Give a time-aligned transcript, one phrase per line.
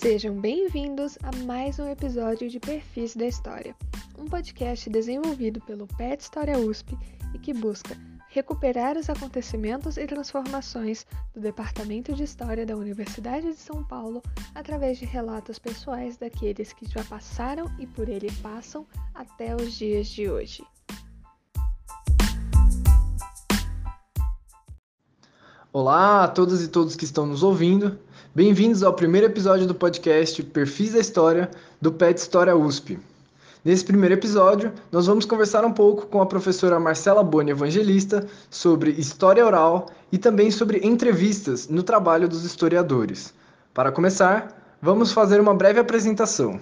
[0.00, 3.76] Sejam bem-vindos a mais um episódio de Perfis da História,
[4.18, 6.96] um podcast desenvolvido pelo PET História USP
[7.34, 7.94] e que busca
[8.30, 14.22] recuperar os acontecimentos e transformações do Departamento de História da Universidade de São Paulo
[14.54, 20.06] através de relatos pessoais daqueles que já passaram e por ele passam até os dias
[20.06, 20.64] de hoje.
[25.70, 27.98] Olá a todas e todos que estão nos ouvindo.
[28.32, 32.96] Bem-vindos ao primeiro episódio do podcast Perfis da História do PET História USP.
[33.64, 38.92] Nesse primeiro episódio, nós vamos conversar um pouco com a professora Marcela Boni Evangelista sobre
[38.92, 43.34] história oral e também sobre entrevistas no trabalho dos historiadores.
[43.74, 46.60] Para começar, vamos fazer uma breve apresentação.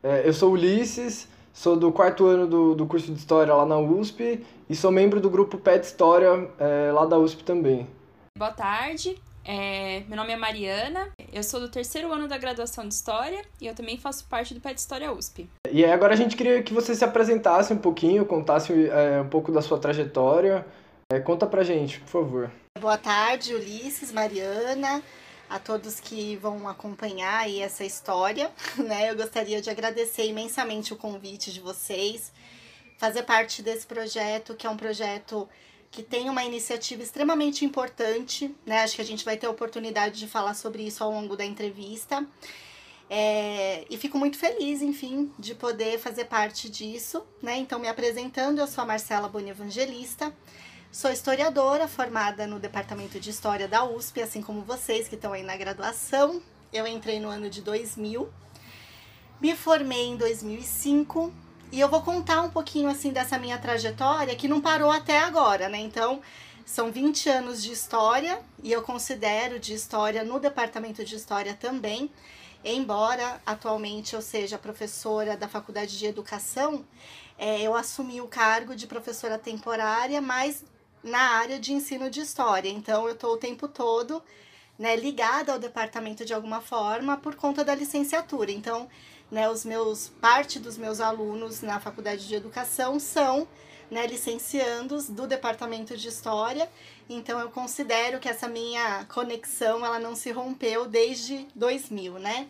[0.00, 3.78] É, eu sou Ulisses, sou do quarto ano do, do curso de História lá na
[3.78, 7.84] USP e sou membro do grupo PET História é, lá da USP também.
[8.38, 9.20] Boa tarde,
[9.50, 13.66] é, meu nome é Mariana, eu sou do terceiro ano da graduação de História e
[13.66, 15.48] eu também faço parte do PET História USP.
[15.72, 19.50] E agora a gente queria que você se apresentasse um pouquinho, contasse é, um pouco
[19.50, 20.66] da sua trajetória.
[21.10, 22.50] É, conta pra gente, por favor.
[22.78, 25.02] Boa tarde, Ulisses, Mariana,
[25.48, 28.50] a todos que vão acompanhar aí essa história.
[28.76, 29.10] Né?
[29.10, 32.30] Eu gostaria de agradecer imensamente o convite de vocês,
[32.98, 35.48] fazer parte desse projeto, que é um projeto
[35.90, 38.82] que tem uma iniciativa extremamente importante, né?
[38.82, 41.44] Acho que a gente vai ter a oportunidade de falar sobre isso ao longo da
[41.44, 42.26] entrevista.
[43.10, 47.56] É, e fico muito feliz, enfim, de poder fazer parte disso, né?
[47.56, 50.34] Então, me apresentando, eu sou a Marcela Boni Evangelista,
[50.92, 55.42] sou historiadora formada no Departamento de História da USP, assim como vocês que estão aí
[55.42, 56.42] na graduação.
[56.70, 58.28] Eu entrei no ano de 2000,
[59.40, 61.32] me formei em 2005
[61.70, 65.68] e eu vou contar um pouquinho assim dessa minha trajetória que não parou até agora,
[65.68, 65.78] né?
[65.78, 66.20] Então,
[66.64, 72.10] são 20 anos de história e eu considero de história no departamento de história também.
[72.64, 76.84] Embora atualmente eu seja professora da Faculdade de Educação,
[77.38, 80.64] é, eu assumi o cargo de professora temporária, mas
[81.02, 82.68] na área de ensino de história.
[82.68, 84.22] Então, eu estou o tempo todo
[84.78, 88.50] né, ligada ao departamento de alguma forma por conta da licenciatura.
[88.50, 88.88] Então,
[89.30, 93.46] né, os meus parte dos meus alunos na faculdade de educação são
[93.90, 96.70] né, licenciandos do departamento de história.
[97.08, 102.48] Então eu considero que essa minha conexão ela não se rompeu desde 2000, né?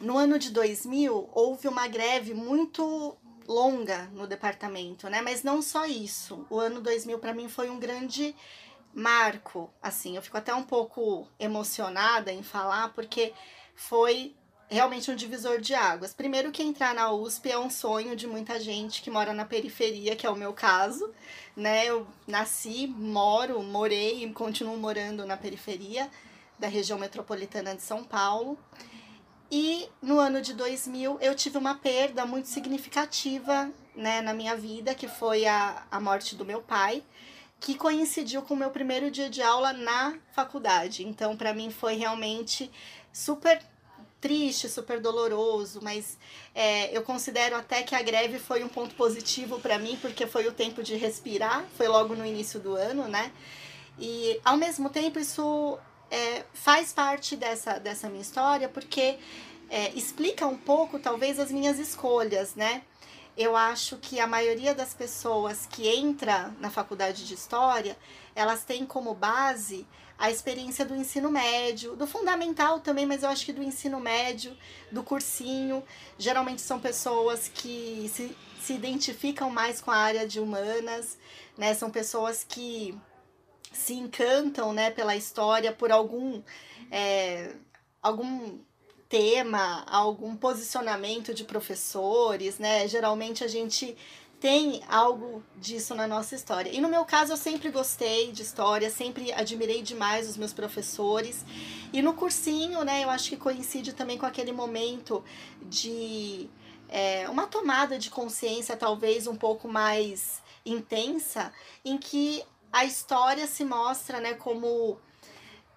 [0.00, 3.16] No ano de 2000 houve uma greve muito
[3.48, 5.22] longa no departamento, né?
[5.22, 6.46] Mas não só isso.
[6.50, 8.34] O ano 2000 para mim foi um grande
[8.92, 13.34] marco, assim, eu fico até um pouco emocionada em falar porque
[13.74, 14.34] foi
[14.68, 16.12] realmente um divisor de águas.
[16.12, 20.16] Primeiro que entrar na USP é um sonho de muita gente que mora na periferia,
[20.16, 21.12] que é o meu caso,
[21.54, 21.86] né?
[21.86, 26.10] Eu nasci, moro, morei e continuo morando na periferia
[26.58, 28.58] da região metropolitana de São Paulo.
[29.50, 34.94] E no ano de 2000 eu tive uma perda muito significativa, né, na minha vida,
[34.94, 37.02] que foi a, a morte do meu pai,
[37.60, 41.06] que coincidiu com o meu primeiro dia de aula na faculdade.
[41.06, 42.70] Então, para mim foi realmente
[43.12, 43.62] super
[44.26, 46.18] triste, super doloroso, mas
[46.52, 50.48] é, eu considero até que a greve foi um ponto positivo para mim, porque foi
[50.48, 53.30] o tempo de respirar, foi logo no início do ano, né?
[53.96, 55.78] E ao mesmo tempo isso
[56.10, 59.16] é, faz parte dessa, dessa minha história, porque
[59.70, 62.82] é, explica um pouco, talvez, as minhas escolhas, né?
[63.36, 67.96] Eu acho que a maioria das pessoas que entra na faculdade de história,
[68.34, 69.86] elas têm como base
[70.18, 74.56] a experiência do ensino médio, do fundamental também, mas eu acho que do ensino médio,
[74.90, 75.84] do cursinho.
[76.18, 81.18] Geralmente são pessoas que se, se identificam mais com a área de humanas,
[81.58, 81.74] né?
[81.74, 82.98] São pessoas que
[83.72, 86.42] se encantam, né, pela história, por algum,
[86.90, 87.54] é,
[88.02, 88.58] algum
[89.08, 92.86] tema, algum posicionamento de professores, né?
[92.88, 93.96] Geralmente a gente
[94.40, 96.70] tem algo disso na nossa história.
[96.70, 101.44] E no meu caso, eu sempre gostei de história, sempre admirei demais os meus professores.
[101.92, 105.24] E no cursinho, né, eu acho que coincide também com aquele momento
[105.62, 106.50] de
[106.88, 111.52] é, uma tomada de consciência, talvez um pouco mais intensa,
[111.84, 114.98] em que a história se mostra né, como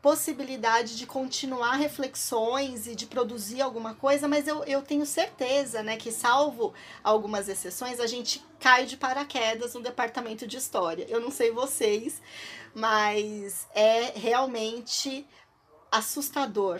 [0.01, 5.97] possibilidade de continuar reflexões e de produzir alguma coisa, mas eu, eu tenho certeza, né,
[5.97, 6.73] que salvo
[7.03, 11.05] algumas exceções, a gente cai de paraquedas no departamento de história.
[11.09, 12.21] Eu não sei vocês,
[12.73, 15.27] mas é realmente
[15.91, 16.79] assustador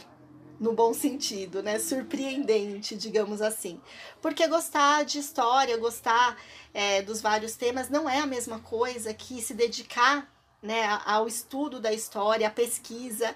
[0.60, 1.80] no bom sentido, né?
[1.80, 3.80] Surpreendente, digamos assim.
[4.21, 6.38] Porque gostar de história, gostar
[6.74, 10.30] é, dos vários temas não é a mesma coisa que se dedicar
[10.61, 13.35] né, ao estudo da história, à pesquisa.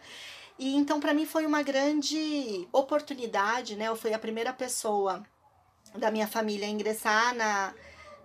[0.58, 3.88] E então para mim foi uma grande oportunidade, né?
[3.88, 5.24] Eu fui a primeira pessoa
[5.96, 7.74] da minha família a ingressar na,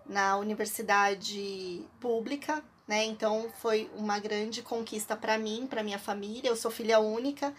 [0.07, 3.05] na universidade pública, né?
[3.05, 6.49] Então foi uma grande conquista para mim, para minha família.
[6.49, 7.55] Eu sou filha única,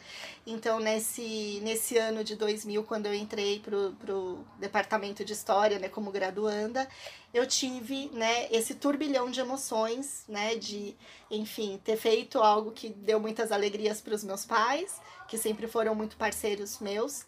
[0.45, 5.87] então nesse, nesse ano de 2000, quando eu entrei pro, pro departamento de história, né,
[5.87, 6.87] como graduanda,
[7.31, 10.95] eu tive, né, esse turbilhão de emoções, né, de,
[11.29, 15.93] enfim, ter feito algo que deu muitas alegrias para os meus pais, que sempre foram
[15.93, 17.23] muito parceiros meus,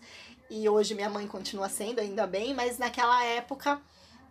[0.49, 3.79] e hoje minha mãe continua sendo, ainda bem, mas naquela época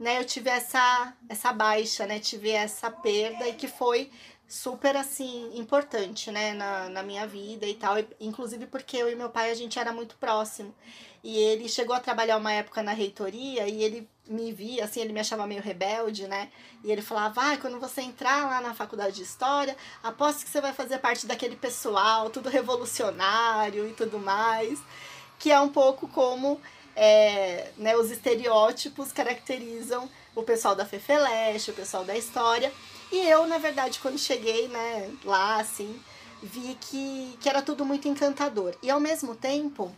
[0.00, 4.10] né, eu tive essa, essa baixa, né, tive essa perda e que foi
[4.48, 9.28] super, assim, importante, né, na, na minha vida e tal, inclusive porque eu e meu
[9.28, 10.74] pai, a gente era muito próximo,
[11.22, 15.12] e ele chegou a trabalhar uma época na reitoria e ele me via, assim, ele
[15.12, 16.50] me achava meio rebelde, né,
[16.82, 20.62] e ele falava, ah, quando você entrar lá na faculdade de História, aposto que você
[20.62, 24.80] vai fazer parte daquele pessoal, tudo revolucionário e tudo mais,
[25.38, 26.58] que é um pouco como
[27.02, 32.70] é, né, os estereótipos caracterizam o pessoal da Fefeleche, o pessoal da história.
[33.10, 35.98] E eu, na verdade, quando cheguei né, lá, assim,
[36.42, 38.76] vi que, que era tudo muito encantador.
[38.82, 39.90] E ao mesmo tempo,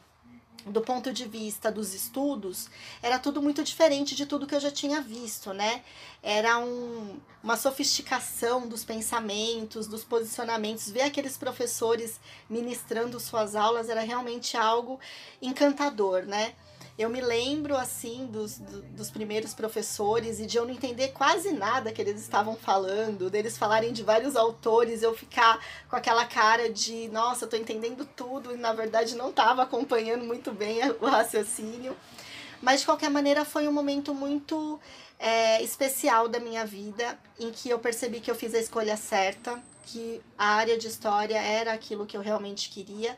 [0.64, 2.68] do ponto de vista dos estudos,
[3.02, 5.82] era tudo muito diferente de tudo que eu já tinha visto, né?
[6.22, 10.88] Era um, uma sofisticação dos pensamentos, dos posicionamentos.
[10.88, 15.00] Ver aqueles professores ministrando suas aulas era realmente algo
[15.42, 16.54] encantador, né?
[16.98, 21.90] Eu me lembro, assim, dos, dos primeiros professores e de eu não entender quase nada
[21.90, 25.58] que eles estavam falando, deles falarem de vários autores, eu ficar
[25.88, 30.24] com aquela cara de, nossa, eu tô entendendo tudo, e na verdade não estava acompanhando
[30.24, 31.96] muito bem o raciocínio.
[32.60, 34.78] Mas, de qualquer maneira, foi um momento muito
[35.18, 39.60] é, especial da minha vida, em que eu percebi que eu fiz a escolha certa,
[39.86, 43.16] que a área de história era aquilo que eu realmente queria.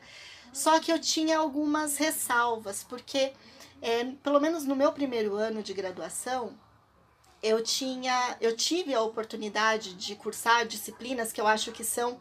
[0.51, 3.33] Só que eu tinha algumas ressalvas, porque
[3.85, 6.57] é, pelo menos no meu primeiro ano de graduação,
[7.43, 12.17] eu tinha, eu tive a oportunidade de cursar disciplinas que eu acho que são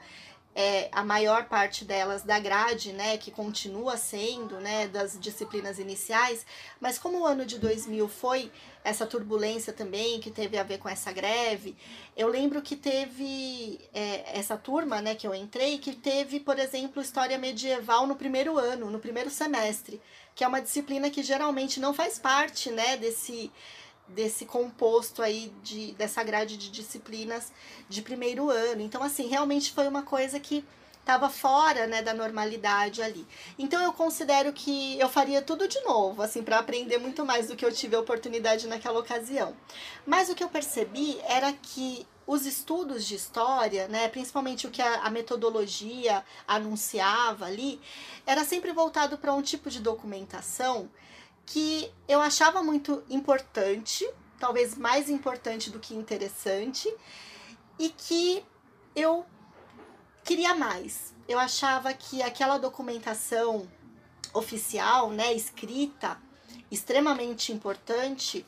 [0.55, 6.45] é, a maior parte delas da grade, né, que continua sendo, né, das disciplinas iniciais,
[6.79, 8.53] mas como o ano de 2000 foi
[8.85, 11.75] essa turbulência também, que teve a ver com essa greve,
[12.15, 17.03] eu lembro que teve é, essa turma, né, que eu entrei, que teve, por exemplo,
[17.03, 19.99] História Medieval no primeiro ano, no primeiro semestre,
[20.35, 23.51] que é uma disciplina que geralmente não faz parte, né, desse
[24.07, 27.51] desse composto aí de dessa grade de disciplinas
[27.89, 28.83] de primeiro ano.
[28.83, 30.63] Então assim, realmente foi uma coisa que
[31.01, 33.27] estava fora, né, da normalidade ali.
[33.59, 37.57] Então eu considero que eu faria tudo de novo, assim, para aprender muito mais do
[37.57, 39.55] que eu tive a oportunidade naquela ocasião.
[40.07, 44.81] Mas o que eu percebi era que os estudos de história, né, principalmente o que
[44.81, 47.81] a, a metodologia anunciava ali,
[48.27, 50.89] era sempre voltado para um tipo de documentação
[51.47, 56.93] que eu achava muito importante, talvez mais importante do que interessante,
[57.79, 58.45] e que
[58.95, 59.27] eu
[60.23, 61.15] queria mais.
[61.29, 63.69] Eu achava que aquela documentação
[64.33, 66.19] oficial, né, escrita,
[66.71, 68.45] extremamente importante,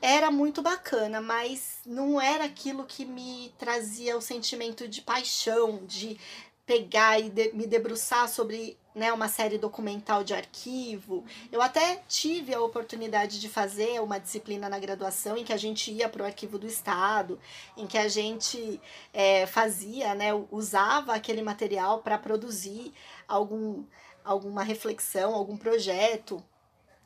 [0.00, 6.18] era muito bacana, mas não era aquilo que me trazia o sentimento de paixão, de
[6.64, 11.24] pegar e de, me debruçar sobre né, uma série documental de arquivo.
[11.50, 15.90] Eu até tive a oportunidade de fazer uma disciplina na graduação em que a gente
[15.90, 17.38] ia para o arquivo do Estado,
[17.76, 18.80] em que a gente
[19.12, 22.92] é, fazia, né, usava aquele material para produzir
[23.26, 23.84] algum,
[24.24, 26.42] alguma reflexão, algum projeto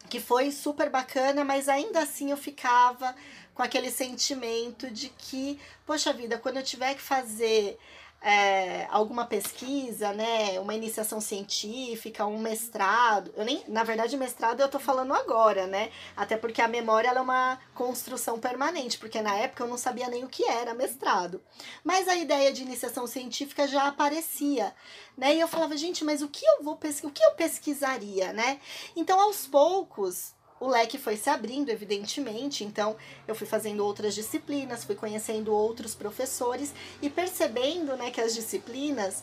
[0.08, 3.14] que foi super bacana, mas ainda assim eu ficava
[3.54, 7.78] com aquele sentimento de que, poxa vida, quando eu tiver que fazer
[8.25, 13.31] é, alguma pesquisa, né, uma iniciação científica, um mestrado.
[13.37, 15.90] Eu nem, na verdade, mestrado eu tô falando agora, né?
[16.16, 20.25] Até porque a memória é uma construção permanente, porque na época eu não sabia nem
[20.25, 21.43] o que era mestrado.
[21.85, 24.75] Mas a ideia de iniciação científica já aparecia,
[25.19, 25.35] né?
[25.35, 27.09] E eu falava, gente, mas o que eu vou pesquisar?
[27.09, 28.59] O que eu pesquisaria, né?
[28.97, 30.33] Então, aos poucos,
[30.64, 32.97] o leque foi se abrindo, evidentemente, então
[33.28, 39.23] eu fui fazendo outras disciplinas, fui conhecendo outros professores e percebendo né, que as disciplinas,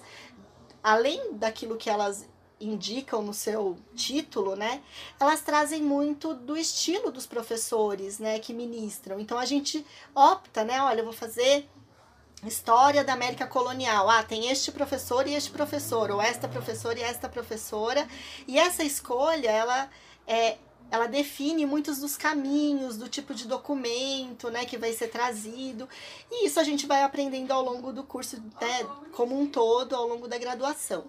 [0.84, 2.30] além daquilo que elas
[2.60, 4.84] indicam no seu título, né,
[5.20, 9.20] elas trazem muito do estilo dos professores, né, que ministram.
[9.20, 9.84] Então a gente
[10.14, 11.68] opta, né, olha, eu vou fazer
[12.46, 14.10] História da América Colonial.
[14.10, 18.08] Ah, tem este professor e este professor, ou esta professora e esta professora.
[18.48, 19.88] E essa escolha, ela
[20.26, 20.58] é
[20.92, 25.88] ela define muitos dos caminhos, do tipo de documento, né, que vai ser trazido.
[26.30, 30.06] E isso a gente vai aprendendo ao longo do curso, né, como um todo, ao
[30.06, 31.06] longo da graduação.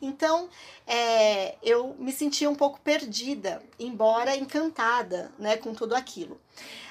[0.00, 0.48] Então,
[0.86, 6.40] é, eu me sentia um pouco perdida, embora encantada, né, com tudo aquilo.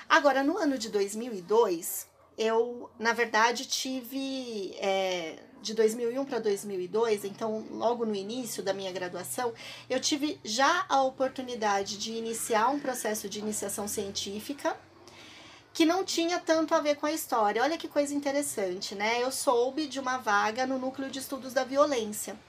[0.09, 7.65] Agora, no ano de 2002, eu, na verdade, tive é, de 2001 para 2002, então
[7.71, 9.51] logo no início da minha graduação,
[9.89, 14.77] eu tive já a oportunidade de iniciar um processo de iniciação científica
[15.73, 17.63] que não tinha tanto a ver com a história.
[17.63, 19.21] Olha que coisa interessante, né?
[19.21, 22.39] Eu soube de uma vaga no Núcleo de Estudos da Violência,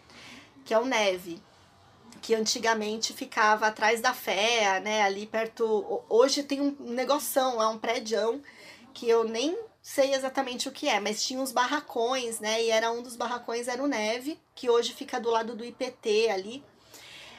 [0.65, 1.43] que é o NEVE,
[2.21, 5.03] que antigamente ficava atrás da FEA, né?
[5.03, 6.03] Ali perto.
[6.09, 8.43] Hoje tem um negoção lá, um prédio
[8.93, 9.59] que eu nem
[9.89, 12.61] sei exatamente o que é, mas tinha uns barracões, né?
[12.61, 16.29] E era um dos barracões era o Neve, que hoje fica do lado do IPT
[16.29, 16.65] ali.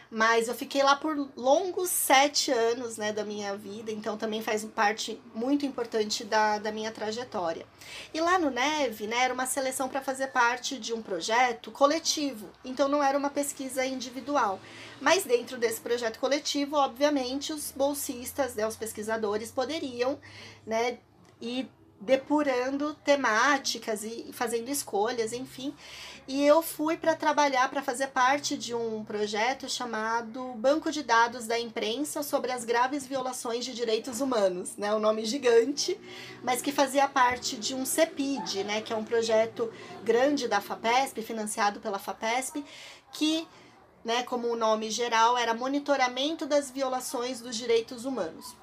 [0.10, 4.64] Mas eu fiquei lá por longos sete anos né, da minha vida, então também faz
[4.64, 7.66] parte muito importante da, da minha trajetória.
[8.14, 12.50] E lá no Neve, né, era uma seleção para fazer parte de um projeto coletivo,
[12.64, 14.58] então não era uma pesquisa individual.
[15.02, 20.18] Mas dentro desse projeto coletivo, obviamente, os bolsistas, né, os pesquisadores poderiam
[20.66, 21.00] né,
[22.00, 25.74] depurando temáticas e fazendo escolhas, enfim.
[26.28, 31.48] E eu fui para trabalhar, para fazer parte de um projeto chamado Banco de Dados
[31.48, 34.94] da Imprensa sobre as graves violações de direitos humanos, né?
[34.94, 35.98] Um nome gigante,
[36.44, 38.82] mas que fazia parte de um CEPID, né?
[38.82, 39.72] Que é um projeto
[40.04, 42.64] grande da FAPESP, financiado pela FAPESP,
[43.14, 43.48] que,
[44.04, 48.54] né, como o nome geral, era monitoramento das violações dos direitos humanos.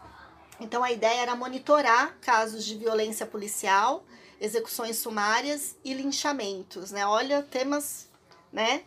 [0.61, 4.05] Então a ideia era monitorar casos de violência policial,
[4.41, 7.07] execuções sumárias e linchamentos, né?
[7.07, 8.09] Olha, temas,
[8.53, 8.85] né?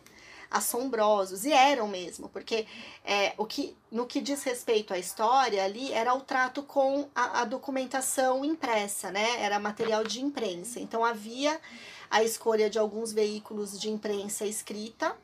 [0.50, 2.66] assombrosos e eram mesmo porque
[3.04, 7.42] é, o que no que diz respeito à história ali era o trato com a,
[7.42, 11.60] a documentação impressa né era material de imprensa então havia
[12.10, 15.14] a escolha de alguns veículos de imprensa escrita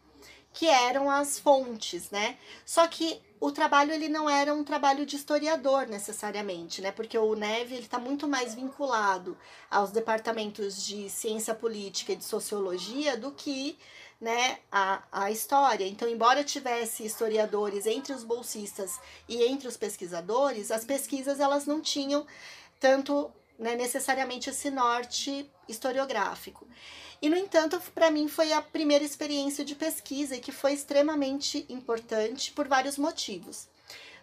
[0.53, 2.37] que eram as fontes né
[2.67, 6.91] só que o trabalho ele não era um trabalho de historiador necessariamente, né?
[6.91, 9.37] Porque o Neve ele está muito mais vinculado
[9.71, 13.77] aos departamentos de ciência política e de sociologia do que
[14.19, 15.87] né, a, a história.
[15.87, 18.99] Então, embora tivesse historiadores entre os bolsistas
[19.29, 22.27] e entre os pesquisadores, as pesquisas elas não tinham
[22.81, 26.67] tanto né, necessariamente esse norte historiográfico.
[27.25, 31.65] E, no entanto, para mim foi a primeira experiência de pesquisa e que foi extremamente
[31.71, 33.67] importante por vários motivos.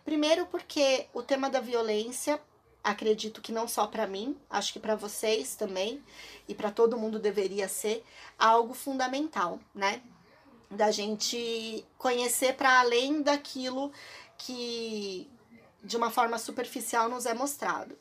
[0.06, 2.40] Primeiro, porque o tema da violência,
[2.84, 6.00] acredito que não só para mim, acho que para vocês também,
[6.48, 8.06] e para todo mundo deveria ser,
[8.38, 10.00] algo fundamental, né?
[10.70, 13.92] Da gente conhecer para além daquilo
[14.38, 15.28] que
[15.84, 17.98] de uma forma superficial nos é mostrado.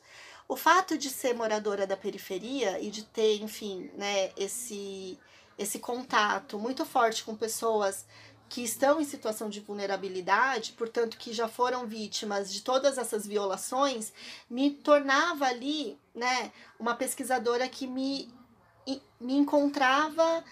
[0.51, 5.17] O fato de ser moradora da periferia e de ter, enfim, né, esse,
[5.57, 8.05] esse contato muito forte com pessoas
[8.49, 14.11] que estão em situação de vulnerabilidade, portanto, que já foram vítimas de todas essas violações,
[14.49, 18.29] me tornava ali, né, uma pesquisadora que me,
[19.21, 20.43] me encontrava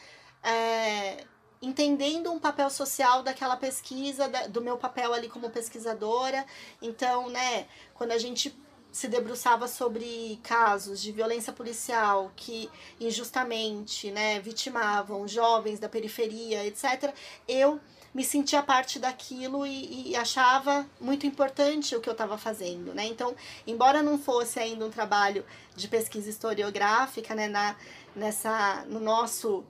[0.41, 1.25] é,
[1.61, 6.45] entendendo um papel social daquela pesquisa, da, do meu papel ali como pesquisadora.
[6.81, 8.57] Então, né, quando a gente
[8.91, 12.69] se debruçava sobre casos de violência policial que
[12.99, 17.13] injustamente né, vitimavam jovens da periferia, etc.,
[17.47, 17.79] eu
[18.13, 22.93] me sentia parte daquilo e, e achava muito importante o que eu estava fazendo.
[22.93, 23.05] Né?
[23.05, 23.35] Então,
[23.67, 27.75] embora não fosse ainda um trabalho de pesquisa historiográfica né, na,
[28.15, 29.63] nessa, no nosso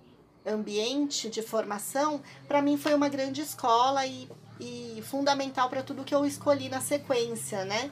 [0.45, 6.15] ambiente de formação, para mim foi uma grande escola e, e fundamental para tudo que
[6.15, 7.91] eu escolhi na sequência, né?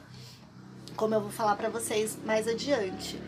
[0.98, 3.18] Como eu vou falar para vocês mais adiante.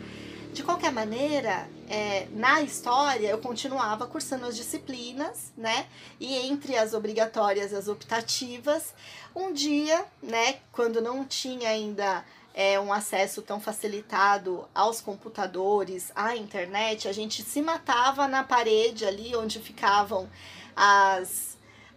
[0.53, 5.87] De qualquer maneira, é, na história eu continuava cursando as disciplinas, né?
[6.19, 8.93] E entre as obrigatórias e as optativas,
[9.33, 16.35] um dia, né, quando não tinha ainda é, um acesso tão facilitado aos computadores, à
[16.35, 20.29] internet, a gente se matava na parede ali onde ficavam
[20.75, 21.50] as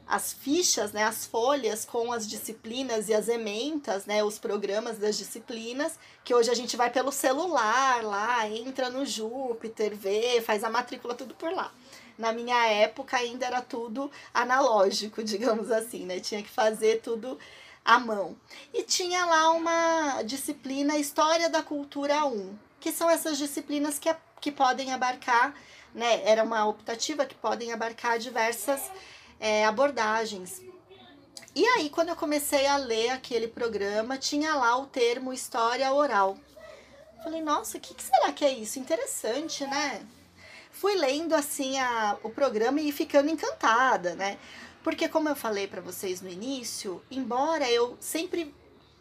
[0.06, 5.16] as fichas, né, as folhas com as disciplinas e as ementas, né, os programas das
[5.16, 10.70] disciplinas, que hoje a gente vai pelo celular lá, entra no Júpiter, vê, faz a
[10.70, 11.73] matrícula tudo por lá.
[12.18, 16.20] Na minha época ainda era tudo analógico, digamos assim, né?
[16.20, 17.38] Tinha que fazer tudo
[17.84, 18.37] à mão.
[18.73, 24.52] E tinha lá uma disciplina História da Cultura 1, que são essas disciplinas que, que
[24.52, 25.54] podem abarcar,
[25.94, 26.23] né?
[26.25, 28.90] Era uma optativa que podem abarcar diversas
[29.44, 30.62] é, abordagens.
[31.54, 36.38] E aí, quando eu comecei a ler aquele programa, tinha lá o termo história oral.
[37.22, 38.78] Falei, nossa, o que, que será que é isso?
[38.78, 40.00] Interessante, né?
[40.70, 44.38] Fui lendo assim a, o programa e ficando encantada, né?
[44.82, 48.54] Porque, como eu falei para vocês no início, embora eu sempre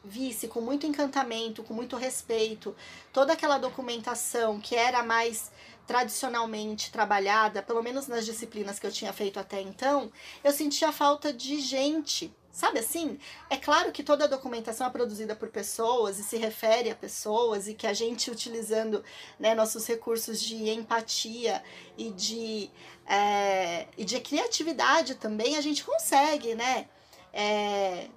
[0.03, 2.75] visse com muito encantamento, com muito respeito,
[3.13, 5.52] toda aquela documentação que era mais
[5.86, 10.12] tradicionalmente trabalhada, pelo menos nas disciplinas que eu tinha feito até então,
[10.44, 13.18] eu sentia falta de gente Sabe assim?
[13.50, 17.68] É claro que toda a documentação é produzida por pessoas e se refere a pessoas
[17.68, 19.04] e que a gente utilizando
[19.40, 21.63] né, nossos recursos de empatia
[21.98, 22.70] e de,
[23.08, 26.88] é, e de criatividade também, a gente consegue né,
[27.34, 28.08] é,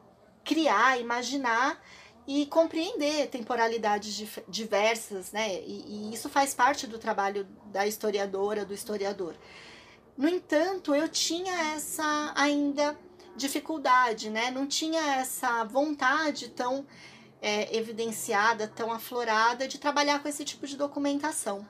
[0.44, 1.82] criar, imaginar
[2.26, 5.60] e compreender temporalidades diversas, né?
[5.60, 9.34] E, e isso faz parte do trabalho da historiadora, do historiador.
[10.16, 12.98] No entanto, eu tinha essa ainda
[13.36, 14.50] dificuldade, né?
[14.50, 16.86] Não tinha essa vontade tão
[17.40, 21.66] é, evidenciada, tão aflorada de trabalhar com esse tipo de documentação.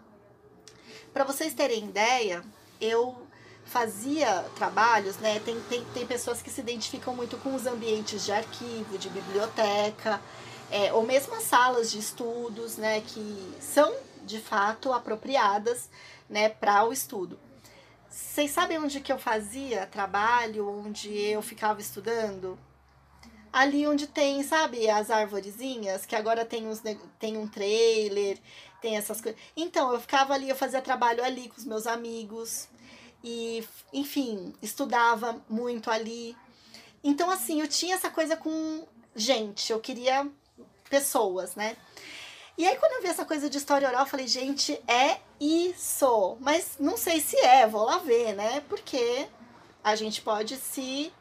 [1.12, 2.44] Para vocês terem ideia,
[2.80, 3.25] eu
[3.66, 5.40] fazia trabalhos, né?
[5.40, 10.20] Tem, tem, tem pessoas que se identificam muito com os ambientes de arquivo, de biblioteca,
[10.70, 13.00] é, ou mesmo as salas de estudos, né?
[13.00, 13.92] Que são
[14.24, 15.88] de fato apropriadas
[16.28, 17.38] né, para o estudo.
[18.08, 22.58] Vocês sabem onde que eu fazia trabalho, onde eu ficava estudando?
[23.52, 26.82] Ali onde tem, sabe, as arvorezinhas, que agora tem, uns,
[27.18, 28.38] tem um trailer,
[28.80, 29.40] tem essas coisas.
[29.56, 32.68] Então, eu ficava ali, eu fazia trabalho ali com os meus amigos.
[33.22, 36.36] E, enfim, estudava muito ali.
[37.02, 40.28] Então, assim, eu tinha essa coisa com gente, eu queria
[40.88, 41.76] pessoas, né?
[42.58, 46.36] E aí, quando eu vi essa coisa de história oral, eu falei, gente, é isso.
[46.40, 48.60] Mas não sei se é, vou lá ver, né?
[48.68, 49.28] Porque
[49.84, 51.12] a gente pode se,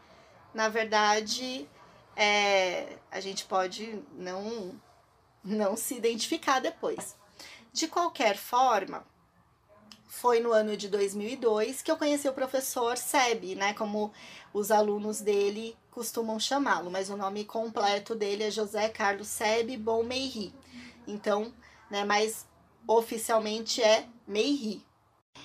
[0.54, 1.68] na verdade,
[2.16, 4.80] é, a gente pode não,
[5.44, 7.18] não se identificar depois.
[7.74, 9.06] De qualquer forma,
[10.08, 13.74] foi no ano de 2002 que eu conheci o professor Seb, né?
[13.74, 14.12] Como
[14.54, 20.54] os alunos dele costumam chamá-lo, mas o nome completo dele é José Carlos Seb Bonmeiri.
[21.08, 21.54] Então,
[21.90, 22.46] né, mas
[22.88, 24.84] oficialmente é Meiri.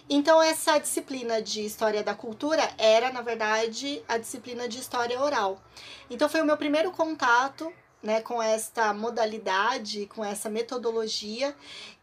[0.08, 5.60] Então, essa disciplina de História da Cultura era, na verdade, a disciplina de História Oral.
[6.08, 11.54] Então, foi o meu primeiro contato né, com esta modalidade, com essa metodologia,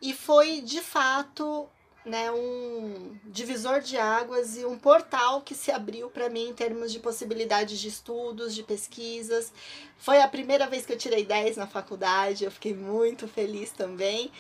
[0.02, 1.67] e foi, de fato,
[2.08, 6.91] né, um divisor de águas e um portal que se abriu para mim em termos
[6.91, 9.52] de possibilidades de estudos, de pesquisas.
[9.98, 14.32] Foi a primeira vez que eu tirei 10 na faculdade, eu fiquei muito feliz também.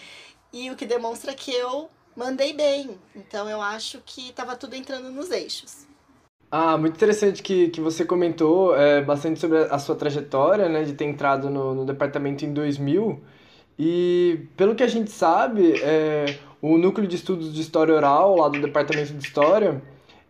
[0.53, 2.97] E o que demonstra que eu mandei bem.
[3.15, 5.85] Então eu acho que estava tudo entrando nos eixos.
[6.49, 10.93] Ah, muito interessante que, que você comentou é, bastante sobre a sua trajetória, né, de
[10.93, 13.21] ter entrado no, no departamento em 2000.
[13.77, 18.49] E pelo que a gente sabe, é, o Núcleo de Estudos de História Oral, lá
[18.49, 19.81] do Departamento de História,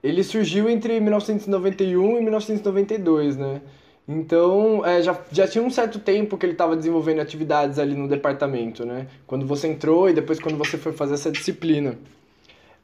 [0.03, 3.61] ele surgiu entre 1991 e 1992, né?
[4.07, 8.07] Então, é, já, já tinha um certo tempo que ele estava desenvolvendo atividades ali no
[8.07, 9.07] departamento, né?
[9.25, 11.97] Quando você entrou e depois quando você foi fazer essa disciplina.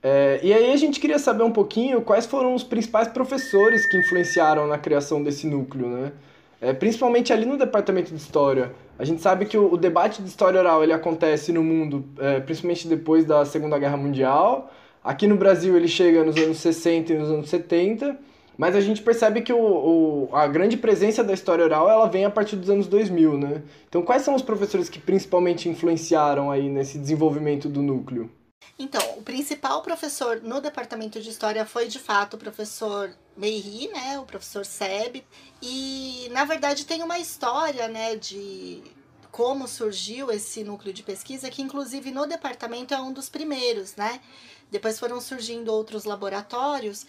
[0.01, 3.97] É, e aí a gente queria saber um pouquinho quais foram os principais professores que
[3.97, 6.11] influenciaram na criação desse núcleo, né?
[6.59, 8.73] É, principalmente ali no departamento de História.
[8.97, 12.39] A gente sabe que o, o debate de história oral ele acontece no mundo, é,
[12.39, 14.71] principalmente depois da Segunda Guerra Mundial.
[15.03, 18.17] Aqui no Brasil ele chega nos anos 60 e nos anos 70,
[18.57, 22.23] mas a gente percebe que o, o, a grande presença da história oral ela vem
[22.23, 23.63] a partir dos anos 2000, né?
[23.89, 28.29] Então quais são os professores que principalmente influenciaram aí nesse desenvolvimento do núcleo?
[28.77, 34.19] Então, o principal professor no departamento de história foi de fato o professor Meiri, né,
[34.19, 35.23] o professor Seb,
[35.61, 38.83] e na verdade tem uma história, né, de
[39.31, 44.21] como surgiu esse núcleo de pesquisa, que inclusive no departamento é um dos primeiros, né?
[44.69, 47.05] Depois foram surgindo outros laboratórios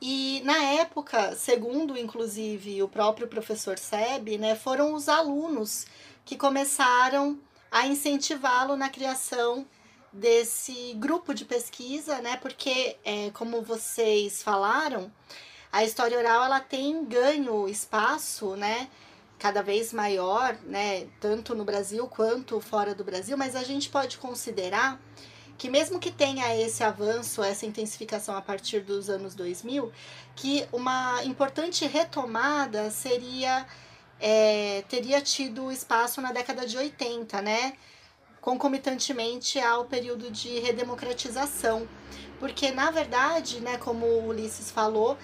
[0.00, 5.86] e na época, segundo inclusive o próprio professor Seb, né, foram os alunos
[6.24, 7.38] que começaram
[7.70, 9.66] a incentivá-lo na criação
[10.12, 12.36] desse grupo de pesquisa, né?
[12.36, 15.12] Porque, é, como vocês falaram,
[15.72, 18.88] a história oral ela tem ganho espaço, né?
[19.38, 21.06] Cada vez maior, né?
[21.20, 25.00] Tanto no Brasil quanto fora do Brasil, mas a gente pode considerar
[25.56, 29.92] que mesmo que tenha esse avanço, essa intensificação a partir dos anos 2000,
[30.36, 33.66] que uma importante retomada seria
[34.20, 37.74] é, teria tido espaço na década de 80, né?
[38.40, 41.86] concomitantemente ao período de redemocratização.
[42.38, 45.18] Porque, na verdade, né, como o Ulisses falou,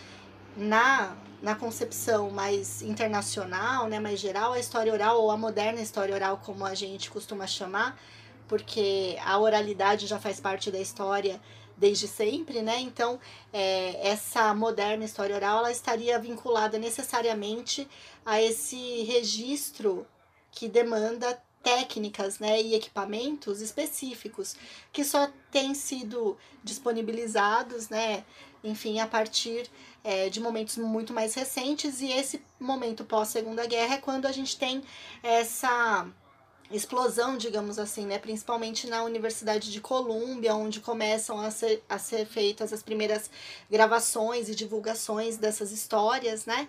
[0.56, 6.14] na na concepção mais internacional, né, mais geral, a história oral ou a moderna história
[6.14, 8.00] oral, como a gente costuma chamar,
[8.48, 11.38] porque a oralidade já faz parte da história
[11.76, 12.80] desde sempre, né?
[12.80, 13.20] Então,
[13.52, 17.86] é, essa moderna história oral ela estaria vinculada necessariamente
[18.24, 20.06] a esse registro
[20.50, 24.54] que demanda técnicas né, e equipamentos específicos
[24.92, 28.24] que só têm sido disponibilizados, né,
[28.64, 29.70] enfim, a partir
[30.02, 34.32] é, de momentos muito mais recentes e esse momento pós Segunda Guerra é quando a
[34.32, 34.82] gente tem
[35.22, 36.06] essa
[36.70, 38.18] explosão, digamos assim, né?
[38.18, 43.30] principalmente na Universidade de Colômbia, onde começam a ser, a ser feitas as primeiras
[43.70, 46.66] gravações e divulgações dessas histórias, né?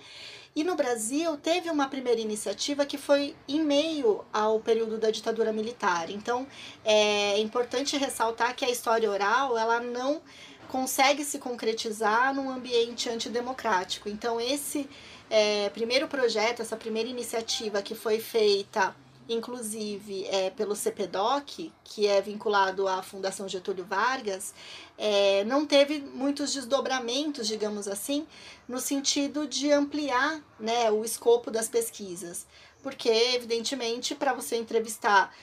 [0.56, 5.52] E no Brasil teve uma primeira iniciativa que foi em meio ao período da ditadura
[5.52, 6.10] militar.
[6.10, 6.48] Então
[6.84, 10.22] é importante ressaltar que a história oral ela não
[10.69, 14.10] consegue se concretizar num ambiente antidemocrático.
[14.10, 14.89] Então esse
[15.30, 18.95] é, primeiro projeto, essa primeira iniciativa que foi feita
[19.28, 24.54] inclusive é, pelo CPDOC, que é vinculado à Fundação Getúlio Vargas,
[24.97, 28.28] é, não teve muitos desdobramentos, digamos assim,
[28.67, 32.45] no sentido de ampliar né, o escopo das pesquisas.
[32.84, 35.36] Porque, evidentemente, para você entrevistar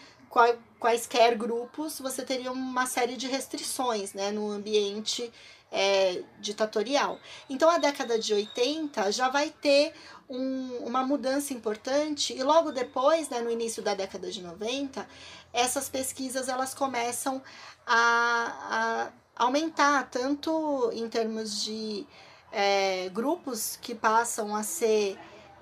[0.79, 5.33] quaisquer grupos, você teria uma série de restrições né, no ambiente
[5.71, 7.19] é, ditatorial.
[7.49, 9.95] Então, a década de 80 já vai ter
[10.29, 15.07] um, uma mudança importante e logo depois, né, no início da década de 90,
[15.53, 17.43] essas pesquisas elas começam
[17.87, 22.07] a, a aumentar, tanto em termos de
[22.51, 25.19] é, grupos que passam a ser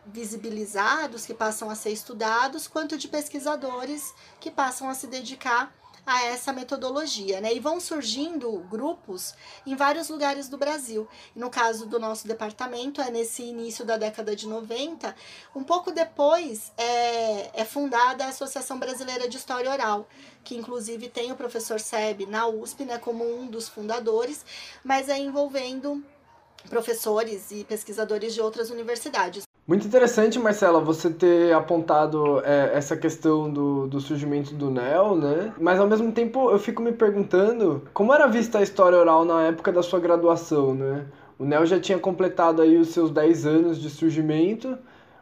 [0.07, 5.73] visibilizados, que passam a ser estudados, quanto de pesquisadores que passam a se dedicar
[6.07, 7.55] a essa metodologia, né?
[7.55, 9.35] E vão surgindo grupos
[9.67, 11.07] em vários lugares do Brasil.
[11.37, 15.15] No caso do nosso departamento, é nesse início da década de 90,
[15.55, 20.09] um pouco depois é, é fundada a Associação Brasileira de História Oral,
[20.43, 24.45] que inclusive tem o professor Seb na USP, né, como um dos fundadores,
[24.83, 26.03] mas é envolvendo
[26.69, 29.50] professores e pesquisadores de outras universidades.
[29.71, 35.55] Muito interessante, Marcela, você ter apontado é, essa questão do, do surgimento do NEL, né?
[35.61, 39.43] Mas ao mesmo tempo eu fico me perguntando como era vista a história oral na
[39.45, 41.07] época da sua graduação, né?
[41.39, 44.77] O NEL já tinha completado aí os seus 10 anos de surgimento,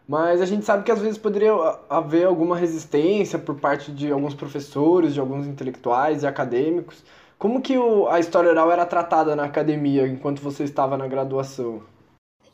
[0.08, 1.52] mas a gente sabe que às vezes poderia
[1.90, 7.04] haver alguma resistência por parte de alguns professores, de alguns intelectuais e acadêmicos.
[7.38, 11.82] Como que o, a história oral era tratada na academia enquanto você estava na graduação?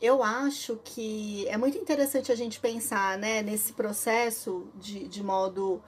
[0.05, 5.81] Eu acho que é muito interessante a gente pensar né, nesse processo de, de modo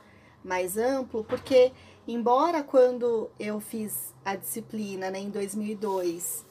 [0.44, 1.72] mais amplo, porque,
[2.08, 6.46] embora quando eu fiz a disciplina né, em 2002,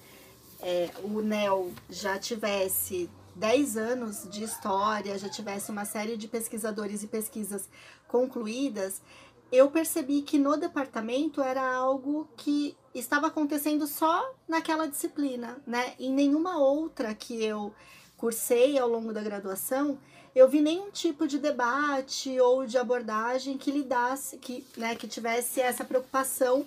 [0.60, 7.02] é, o NEL já tivesse 10 anos de história, já tivesse uma série de pesquisadores
[7.02, 7.68] e pesquisas
[8.08, 9.02] concluídas,
[9.50, 15.94] eu percebi que no departamento era algo que estava acontecendo só naquela disciplina, né?
[15.98, 17.72] Em nenhuma outra que eu
[18.16, 19.98] cursei ao longo da graduação,
[20.34, 25.60] eu vi nenhum tipo de debate ou de abordagem que lidasse, que, né, que tivesse
[25.60, 26.66] essa preocupação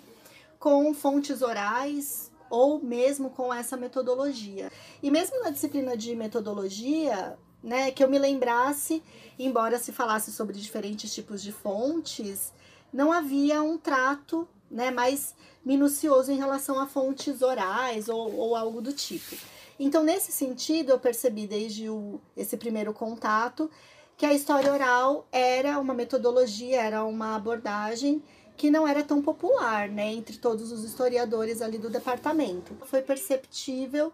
[0.58, 4.72] com fontes orais ou mesmo com essa metodologia.
[5.04, 9.04] E mesmo na disciplina de metodologia, né, que eu me lembrasse,
[9.38, 12.52] embora se falasse sobre diferentes tipos de fontes,
[12.92, 18.82] não havia um trato né, mais minucioso em relação a fontes orais ou, ou algo
[18.82, 19.36] do tipo.
[19.80, 23.70] Então, nesse sentido, eu percebi desde o, esse primeiro contato
[24.18, 28.22] que a história oral era uma metodologia, era uma abordagem
[28.58, 32.76] que não era tão popular, né, entre todos os historiadores ali do departamento.
[32.86, 34.12] Foi perceptível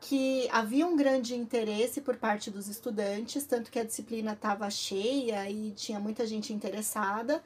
[0.00, 5.50] que havia um grande interesse por parte dos estudantes, tanto que a disciplina estava cheia
[5.50, 7.42] e tinha muita gente interessada.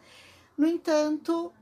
[0.57, 1.53] No entanto,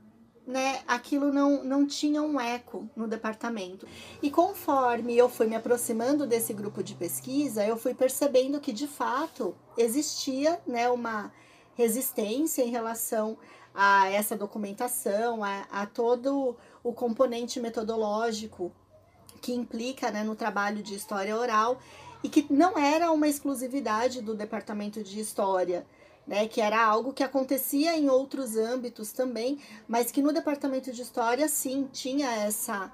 [0.45, 3.87] né, aquilo não, não tinha um eco no departamento.
[4.21, 8.87] E conforme eu fui me aproximando desse grupo de pesquisa, eu fui percebendo que de
[8.87, 11.31] fato existia né, uma
[11.75, 13.37] resistência em relação
[13.73, 18.71] a essa documentação, a, a todo o componente metodológico
[19.41, 21.79] que implica né, no trabalho de história oral
[22.23, 25.85] e que não era uma exclusividade do departamento de história
[26.25, 31.01] né, que era algo que acontecia em outros âmbitos também, mas que no departamento de
[31.01, 32.91] história sim tinha essa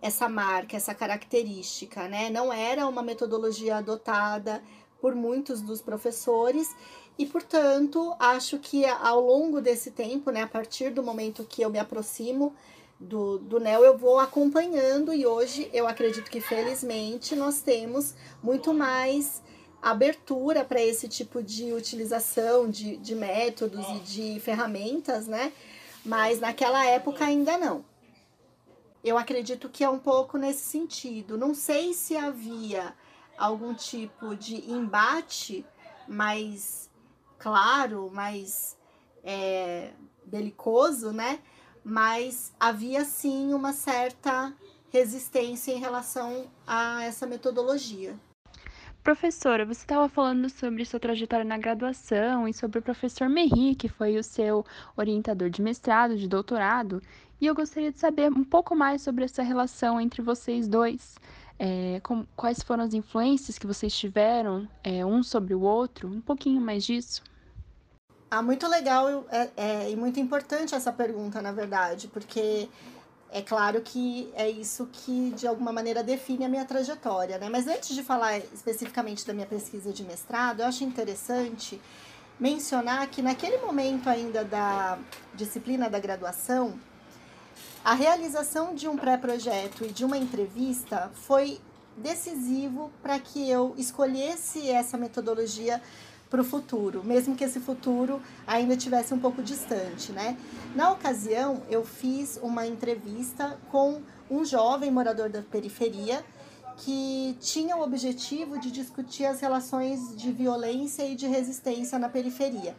[0.00, 2.28] essa marca, essa característica, né?
[2.28, 4.62] Não era uma metodologia adotada
[5.00, 6.68] por muitos dos professores
[7.18, 11.70] e, portanto, acho que ao longo desse tempo, né, a partir do momento que eu
[11.70, 12.54] me aproximo
[12.98, 18.72] do, do NEL eu vou acompanhando e hoje eu acredito que felizmente nós temos muito
[18.72, 19.42] mais
[19.90, 25.52] abertura para esse tipo de utilização de, de métodos e de ferramentas, né?
[26.04, 27.84] Mas naquela época ainda não.
[29.04, 31.38] Eu acredito que é um pouco nesse sentido.
[31.38, 32.92] Não sei se havia
[33.38, 35.64] algum tipo de embate
[36.08, 36.90] mais
[37.38, 38.76] claro, mais
[39.22, 39.92] é,
[40.24, 41.38] belicoso, né?
[41.84, 44.52] Mas havia sim uma certa
[44.90, 48.18] resistência em relação a essa metodologia.
[49.06, 53.88] Professora, você estava falando sobre sua trajetória na graduação e sobre o professor Merri, que
[53.88, 54.66] foi o seu
[54.96, 57.00] orientador de mestrado, de doutorado,
[57.40, 61.14] e eu gostaria de saber um pouco mais sobre essa relação entre vocês dois.
[61.56, 66.08] É, com, quais foram as influências que vocês tiveram, é, um sobre o outro?
[66.08, 67.22] Um pouquinho mais disso.
[68.28, 72.68] Ah, muito legal é, é, e muito importante essa pergunta, na verdade, porque
[73.36, 77.50] é claro que é isso que de alguma maneira define a minha trajetória, né?
[77.50, 81.78] Mas antes de falar especificamente da minha pesquisa de mestrado, eu acho interessante
[82.40, 84.98] mencionar que naquele momento ainda da
[85.34, 86.80] disciplina da graduação,
[87.84, 91.60] a realização de um pré-projeto e de uma entrevista foi
[91.94, 95.82] decisivo para que eu escolhesse essa metodologia
[96.28, 100.36] para o futuro, mesmo que esse futuro ainda tivesse um pouco distante, né?
[100.74, 106.24] Na ocasião, eu fiz uma entrevista com um jovem morador da periferia
[106.78, 112.76] que tinha o objetivo de discutir as relações de violência e de resistência na periferia.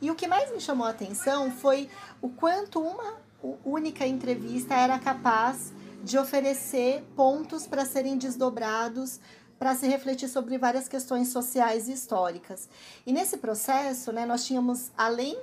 [0.00, 1.88] E o que mais me chamou a atenção foi
[2.22, 3.18] o quanto uma
[3.64, 9.20] única entrevista era capaz de oferecer pontos para serem desdobrados
[9.64, 12.68] para se refletir sobre várias questões sociais e históricas.
[13.06, 15.38] E nesse processo, né, nós tínhamos, além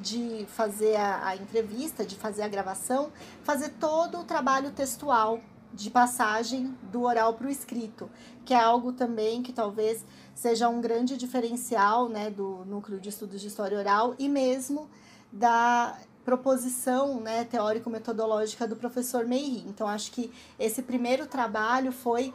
[0.00, 3.12] de fazer a, a entrevista, de fazer a gravação,
[3.44, 5.40] fazer todo o trabalho textual
[5.72, 8.10] de passagem do oral para o escrito,
[8.44, 10.04] que é algo também que talvez
[10.34, 14.90] seja um grande diferencial né, do núcleo de estudos de história oral e mesmo
[15.30, 19.64] da proposição né, teórico-metodológica do professor Meiri.
[19.68, 22.34] Então, acho que esse primeiro trabalho foi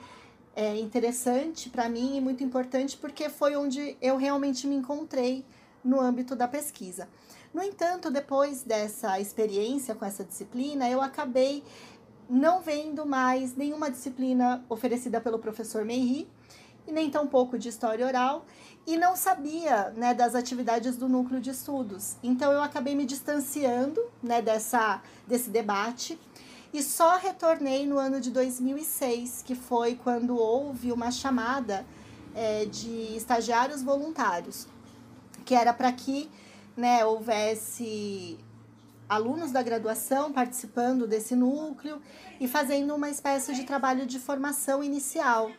[0.56, 5.46] é, interessante para mim e muito importante porque foi onde eu realmente me encontrei
[5.84, 7.08] no âmbito da pesquisa.
[7.54, 11.64] No entanto, depois dessa experiência com essa disciplina, eu acabei
[12.30, 16.30] não vendo mais nenhuma disciplina oferecida pelo professor Meiri,
[16.88, 18.46] e nem tampouco de história oral,
[18.88, 22.16] e não sabia né, das atividades do núcleo de estudos.
[22.24, 26.20] Então eu acabei me distanciando né, dessa, desse debate
[26.74, 31.86] e só retornei no ano de 2006, que foi quando houve uma chamada
[32.34, 34.68] é, de estagiários voluntários,
[35.44, 36.30] que era para que
[36.78, 38.40] né, houvesse
[39.10, 42.02] alunos da graduação participando desse núcleo
[42.40, 45.52] e fazendo uma espécie de trabalho de formação inicial.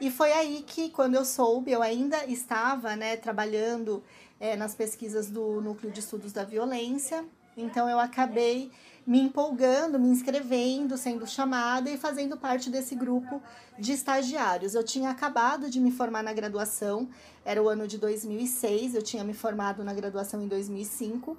[0.00, 4.02] E foi aí que, quando eu soube, eu ainda estava né, trabalhando
[4.38, 7.24] é, nas pesquisas do Núcleo de Estudos da Violência,
[7.56, 8.70] então eu acabei
[9.06, 13.42] me empolgando, me inscrevendo, sendo chamada e fazendo parte desse grupo
[13.78, 14.74] de estagiários.
[14.74, 17.08] Eu tinha acabado de me formar na graduação,
[17.44, 21.36] era o ano de 2006, eu tinha me formado na graduação em 2005,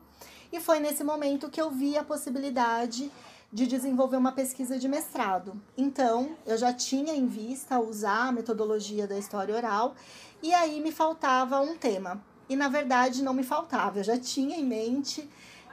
[0.51, 3.11] e foi nesse momento que eu vi a possibilidade
[3.51, 5.61] de desenvolver uma pesquisa de mestrado.
[5.77, 9.95] Então, eu já tinha em vista usar a metodologia da história oral,
[10.41, 12.21] e aí me faltava um tema.
[12.49, 15.29] E na verdade não me faltava, eu já tinha em mente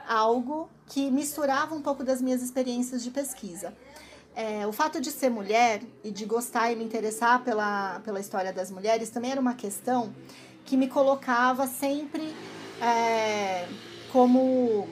[0.07, 3.73] algo que misturava um pouco das minhas experiências de pesquisa.
[4.35, 8.53] É, o fato de ser mulher e de gostar e me interessar pela, pela história
[8.53, 10.13] das mulheres também era uma questão
[10.63, 12.33] que me colocava sempre
[12.81, 13.67] é,
[14.11, 14.87] como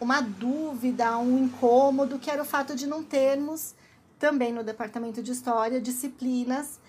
[0.00, 3.74] uma dúvida, um incômodo, que era o fato de não termos
[4.18, 6.80] também no departamento de história disciplinas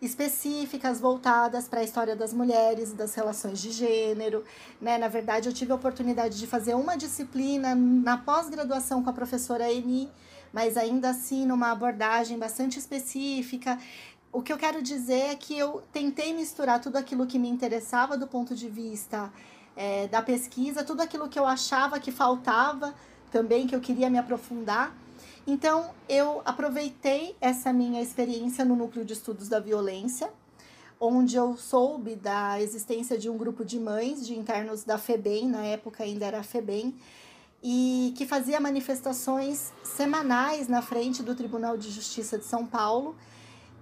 [0.00, 4.44] específicas voltadas para a história das mulheres, das relações de gênero.
[4.80, 4.96] Né?
[4.96, 9.70] Na verdade, eu tive a oportunidade de fazer uma disciplina na pós-graduação com a professora
[9.70, 10.10] Eni,
[10.52, 13.78] mas ainda assim numa abordagem bastante específica.
[14.32, 18.16] O que eu quero dizer é que eu tentei misturar tudo aquilo que me interessava
[18.16, 19.30] do ponto de vista
[19.76, 22.94] é, da pesquisa, tudo aquilo que eu achava que faltava
[23.30, 24.94] também, que eu queria me aprofundar
[25.46, 30.30] então, eu aproveitei essa minha experiência no núcleo de estudos da violência,
[31.00, 35.64] onde eu soube da existência de um grupo de mães de internos da FEBEM, na
[35.64, 36.94] época ainda era a FEBEM,
[37.62, 43.16] e que fazia manifestações semanais na frente do Tribunal de Justiça de São Paulo.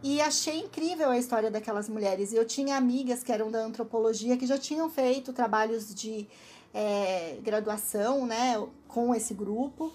[0.02, 2.32] E achei incrível a história daquelas mulheres.
[2.32, 6.28] Eu tinha amigas que eram da antropologia que já tinham feito trabalhos de
[6.72, 9.92] é, graduação né, com esse grupo.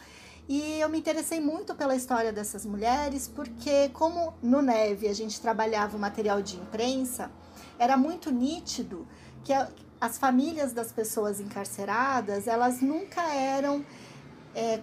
[0.47, 5.39] E eu me interessei muito pela história dessas mulheres, porque como no Neve a gente
[5.39, 7.32] trabalhava o material de imprensa,
[7.79, 9.08] era muito nítido
[9.43, 9.53] que
[9.99, 13.86] as famílias das pessoas encarceradas, elas nunca eram
[14.53, 14.82] é,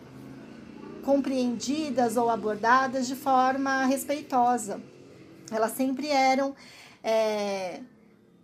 [1.05, 4.81] compreendidas ou abordadas de forma respeitosa.
[5.51, 6.55] Elas sempre eram
[7.03, 7.81] é,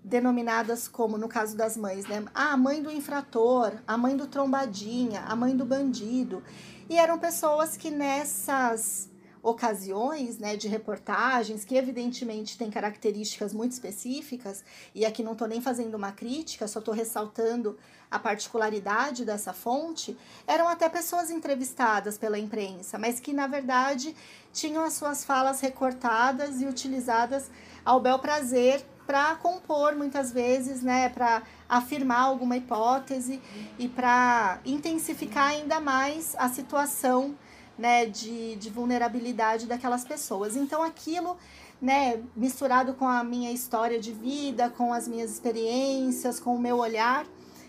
[0.05, 2.25] denominadas como, no caso das mães, né?
[2.35, 6.43] Ah, a mãe do infrator, a mãe do trombadinha, a mãe do bandido.
[6.89, 9.11] E eram pessoas que nessas
[9.43, 15.61] ocasiões né, de reportagens, que evidentemente têm características muito específicas, e aqui não estou nem
[15.61, 17.79] fazendo uma crítica, só estou ressaltando
[18.11, 24.17] a particularidade dessa fonte, eram até pessoas entrevistadas pela imprensa, mas que na verdade
[24.53, 27.51] tinham as suas falas recortadas e utilizadas
[27.85, 33.41] ao bel prazer para compor muitas vezes, né, para afirmar alguma hipótese
[33.79, 37.37] e para intensificar ainda mais a situação,
[37.79, 40.57] né, de, de vulnerabilidade daquelas pessoas.
[40.57, 41.37] Então aquilo,
[41.81, 46.79] né, misturado com a minha história de vida, com as minhas experiências, com o meu
[46.79, 47.27] olhar,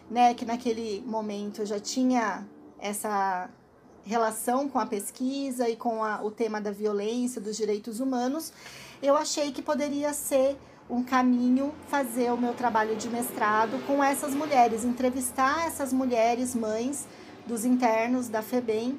[0.10, 2.48] né, que naquele momento eu já tinha
[2.80, 3.50] essa
[4.04, 8.54] relação com a pesquisa e com a, o tema da violência, dos direitos humanos,
[9.04, 10.58] eu achei que poderia ser
[10.90, 17.06] um caminho fazer o meu trabalho de mestrado com essas mulheres, entrevistar essas mulheres mães
[17.46, 18.98] dos internos da FEBEM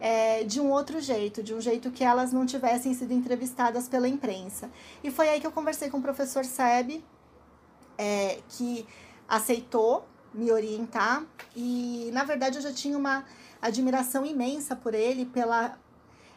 [0.00, 4.08] é, de um outro jeito, de um jeito que elas não tivessem sido entrevistadas pela
[4.08, 4.68] imprensa.
[5.02, 7.04] E foi aí que eu conversei com o professor Seb,
[7.96, 8.84] é, que
[9.28, 10.04] aceitou
[10.34, 13.24] me orientar e na verdade eu já tinha uma
[13.60, 15.78] admiração imensa por ele pela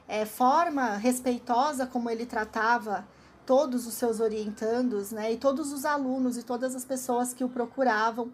[0.08, 3.08] é, forma respeitosa como ele tratava
[3.46, 7.50] todos os seus orientandos, né, e todos os alunos e todas as pessoas que o
[7.50, 8.32] procuravam,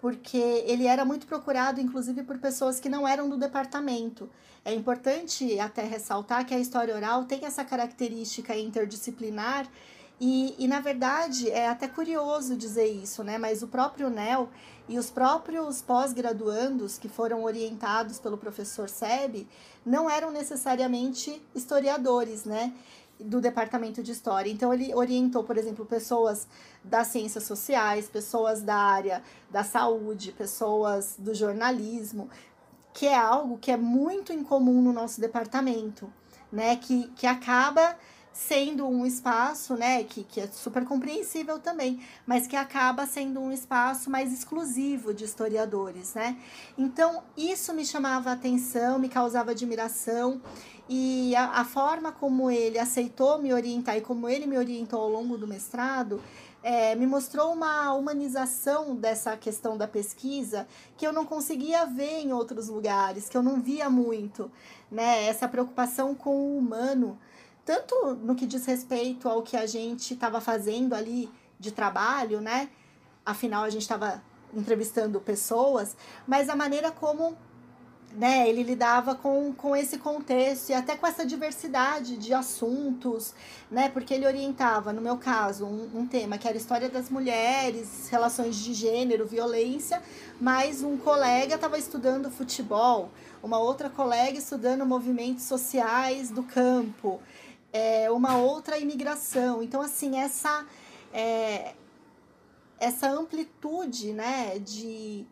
[0.00, 4.28] porque ele era muito procurado, inclusive por pessoas que não eram do departamento.
[4.64, 9.68] É importante até ressaltar que a história oral tem essa característica interdisciplinar
[10.24, 13.38] e, e, na verdade, é até curioso dizer isso, né?
[13.38, 14.48] Mas o próprio NEL
[14.88, 19.48] e os próprios pós-graduandos que foram orientados pelo professor Seb
[19.84, 22.72] não eram necessariamente historiadores, né?
[23.24, 24.50] Do departamento de história.
[24.50, 26.46] Então ele orientou, por exemplo, pessoas
[26.82, 32.28] das ciências sociais, pessoas da área da saúde, pessoas do jornalismo,
[32.92, 36.12] que é algo que é muito incomum no nosso departamento,
[36.50, 36.76] né?
[36.76, 37.96] Que, que acaba
[38.32, 43.52] sendo um espaço, né, que, que é super compreensível também, mas que acaba sendo um
[43.52, 46.36] espaço mais exclusivo de historiadores, né?
[46.76, 50.40] Então, isso me chamava atenção, me causava admiração,
[50.88, 55.08] e a, a forma como ele aceitou me orientar e como ele me orientou ao
[55.08, 56.20] longo do mestrado
[56.62, 60.66] é, me mostrou uma humanização dessa questão da pesquisa
[60.96, 64.50] que eu não conseguia ver em outros lugares, que eu não via muito,
[64.90, 65.26] né?
[65.26, 67.18] Essa preocupação com o humano
[67.64, 72.68] tanto no que diz respeito ao que a gente estava fazendo ali de trabalho, né?
[73.24, 74.22] Afinal, a gente estava
[74.54, 75.96] entrevistando pessoas,
[76.26, 77.36] mas a maneira como
[78.14, 83.34] né, ele lidava com, com esse contexto e até com essa diversidade de assuntos,
[83.70, 88.08] né, porque ele orientava, no meu caso, um, um tema que era história das mulheres,
[88.10, 90.02] relações de gênero, violência,
[90.40, 93.10] mas um colega estava estudando futebol,
[93.42, 97.20] uma outra colega estudando movimentos sociais do campo,
[97.72, 99.62] é, uma outra imigração.
[99.62, 100.66] Então, assim, essa,
[101.12, 101.74] é,
[102.78, 105.24] essa amplitude né, de,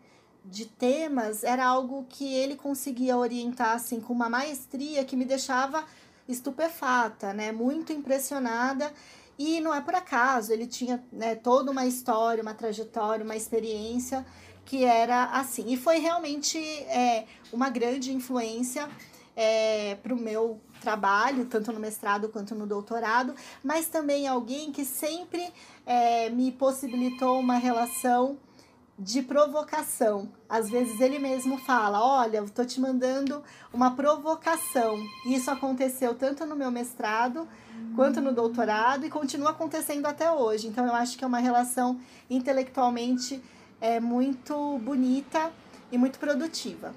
[0.45, 5.85] de temas era algo que ele conseguia orientar assim, com uma maestria que me deixava
[6.29, 8.93] estupefata, né, muito impressionada.
[9.39, 14.25] E não é por acaso, ele tinha né, toda uma história, uma trajetória, uma experiência
[14.67, 15.65] que era assim.
[15.73, 18.89] E foi realmente é, uma grande influência
[19.35, 24.85] é, para o meu trabalho, tanto no mestrado quanto no doutorado, mas também alguém que
[24.85, 25.53] sempre
[25.87, 28.39] é, me possibilitou uma relação
[29.01, 30.29] de provocação.
[30.47, 34.99] Às vezes ele mesmo fala: Olha, eu estou te mandando uma provocação.
[35.25, 37.49] Isso aconteceu tanto no meu mestrado
[37.97, 40.69] quanto no doutorado e continua acontecendo até hoje.
[40.69, 43.43] Então eu acho que é uma relação intelectualmente
[43.81, 45.51] é, muito bonita
[45.91, 46.95] e muito produtiva.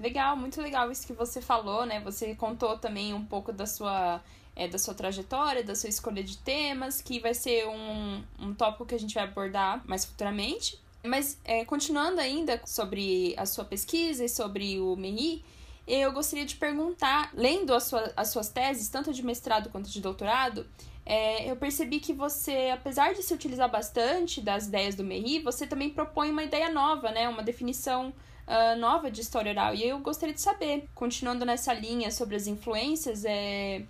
[0.00, 2.00] Legal, muito legal isso que você falou, né?
[2.00, 4.22] Você contou também um pouco da sua,
[4.56, 8.86] é, da sua trajetória, da sua escolha de temas, que vai ser um, um tópico
[8.86, 10.80] que a gente vai abordar mais futuramente.
[11.04, 15.44] Mas, é, continuando ainda sobre a sua pesquisa e sobre o MEI,
[15.86, 20.00] eu gostaria de perguntar, lendo as, sua, as suas teses, tanto de mestrado quanto de
[20.00, 20.66] doutorado,
[21.04, 25.66] é, eu percebi que você, apesar de se utilizar bastante das ideias do MEI, você
[25.66, 27.28] também propõe uma ideia nova, né?
[27.28, 28.14] Uma definição
[28.50, 29.74] uh, nova de história oral.
[29.74, 33.84] E eu gostaria de saber, continuando nessa linha sobre as influências, é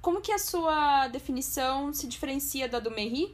[0.00, 3.32] como que a sua definição se diferencia da do Merri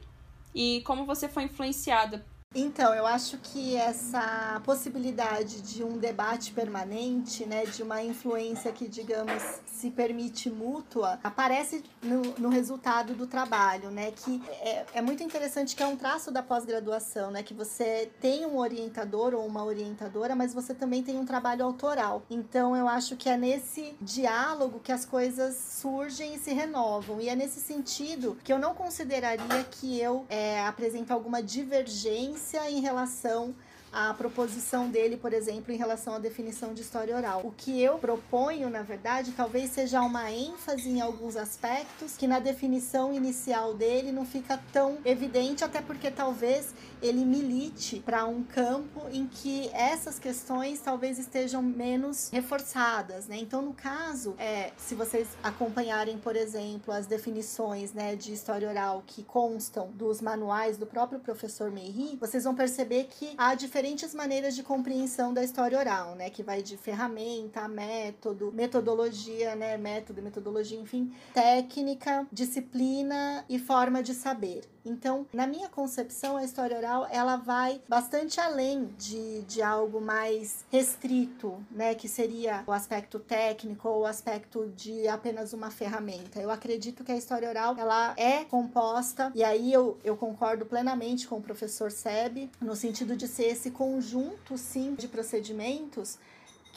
[0.53, 2.23] e como você foi influenciada
[2.55, 8.87] então, eu acho que essa possibilidade de um debate permanente, né, de uma influência que,
[8.87, 15.21] digamos, se permite mútua, aparece no, no resultado do trabalho, né, que é, é muito
[15.21, 19.63] interessante que é um traço da pós-graduação, né, que você tem um orientador ou uma
[19.63, 22.23] orientadora, mas você também tem um trabalho autoral.
[22.31, 27.21] Então, eu acho que é nesse diálogo que as coisas surgem e se renovam.
[27.21, 32.38] E é nesse sentido que eu não consideraria que eu é, apresento alguma divergência
[32.69, 33.53] em relação
[33.91, 37.41] à proposição dele, por exemplo, em relação à definição de história oral.
[37.43, 42.39] O que eu proponho, na verdade, talvez seja uma ênfase em alguns aspectos que na
[42.39, 49.07] definição inicial dele não fica tão evidente, até porque talvez ele milite para um campo
[49.11, 53.37] em que essas questões talvez estejam menos reforçadas, né?
[53.37, 59.03] Então, no caso, é, se vocês acompanharem, por exemplo, as definições né, de história oral
[59.05, 64.57] que constam dos manuais do próprio professor Meiri, vocês vão perceber que há diferentes maneiras
[64.57, 66.29] de compreensão da história oral, né?
[66.29, 69.77] Que vai de ferramenta, método, metodologia, né?
[69.77, 74.67] Método, metodologia, enfim, técnica, disciplina e forma de saber.
[74.85, 80.65] Então, na minha concepção, a história oral ela vai bastante além de, de algo mais
[80.69, 81.95] restrito, né?
[81.95, 86.41] Que seria o aspecto técnico ou o aspecto de apenas uma ferramenta.
[86.41, 91.27] Eu acredito que a história oral ela é composta, e aí eu, eu concordo plenamente
[91.27, 96.17] com o professor Seb, no sentido de ser esse conjunto, sim, de procedimentos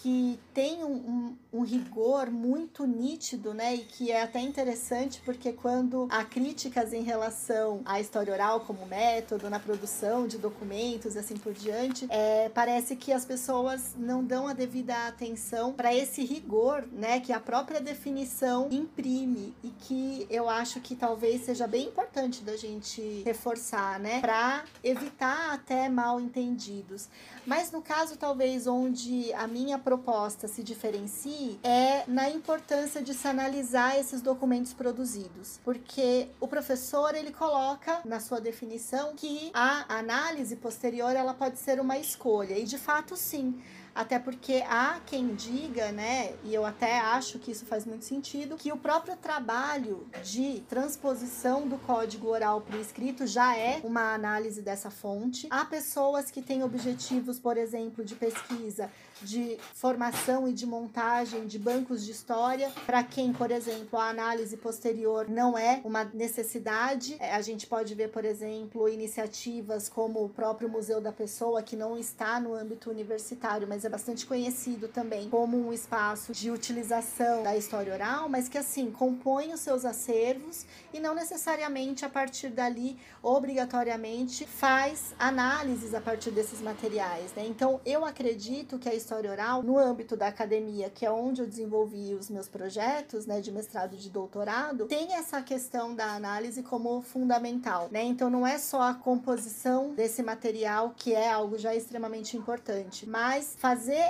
[0.03, 3.77] que tem um, um, um, rigor muito nítido, né?
[3.77, 8.85] E que é até interessante porque quando há críticas em relação à história oral como
[8.85, 14.25] método, na produção de documentos e assim por diante, é, parece que as pessoas não
[14.25, 17.21] dão a devida atenção para esse rigor, né?
[17.21, 22.57] Que a própria definição imprime e que eu acho que talvez seja bem importante da
[22.57, 24.21] gente reforçar, né?
[24.21, 27.09] Para evitar até mal entendidos.
[27.47, 33.29] Mas no caso, talvez, onde a minha proposta se diferencie é na importância de se
[33.29, 35.61] analisar esses documentos produzidos.
[35.63, 41.79] Porque o professor, ele coloca na sua definição que a análise posterior, ela pode ser
[41.79, 42.59] uma escolha.
[42.59, 43.61] E de fato, sim.
[43.95, 48.57] Até porque há quem diga, né, e eu até acho que isso faz muito sentido,
[48.57, 54.15] que o próprio trabalho de transposição do código oral para o escrito já é uma
[54.15, 55.47] análise dessa fonte.
[55.51, 58.91] Há pessoas que têm objetivos, por exemplo, de pesquisa
[59.23, 64.57] de formação e de montagem de bancos de história, para quem, por exemplo, a análise
[64.57, 67.17] posterior não é uma necessidade.
[67.19, 71.77] É, a gente pode ver, por exemplo, iniciativas como o próprio Museu da Pessoa, que
[71.77, 77.43] não está no âmbito universitário, mas é bastante conhecido também como um espaço de utilização
[77.43, 82.49] da história oral, mas que assim compõe os seus acervos e não necessariamente a partir
[82.49, 87.47] dali obrigatoriamente faz análises a partir desses materiais, né?
[87.47, 91.47] Então eu acredito que a história oral no âmbito da academia, que é onde eu
[91.47, 96.63] desenvolvi os meus projetos, né, de mestrado e de doutorado, tem essa questão da análise
[96.63, 98.03] como fundamental, né?
[98.03, 103.57] Então não é só a composição desse material que é algo já extremamente importante, mas
[103.59, 104.03] fazer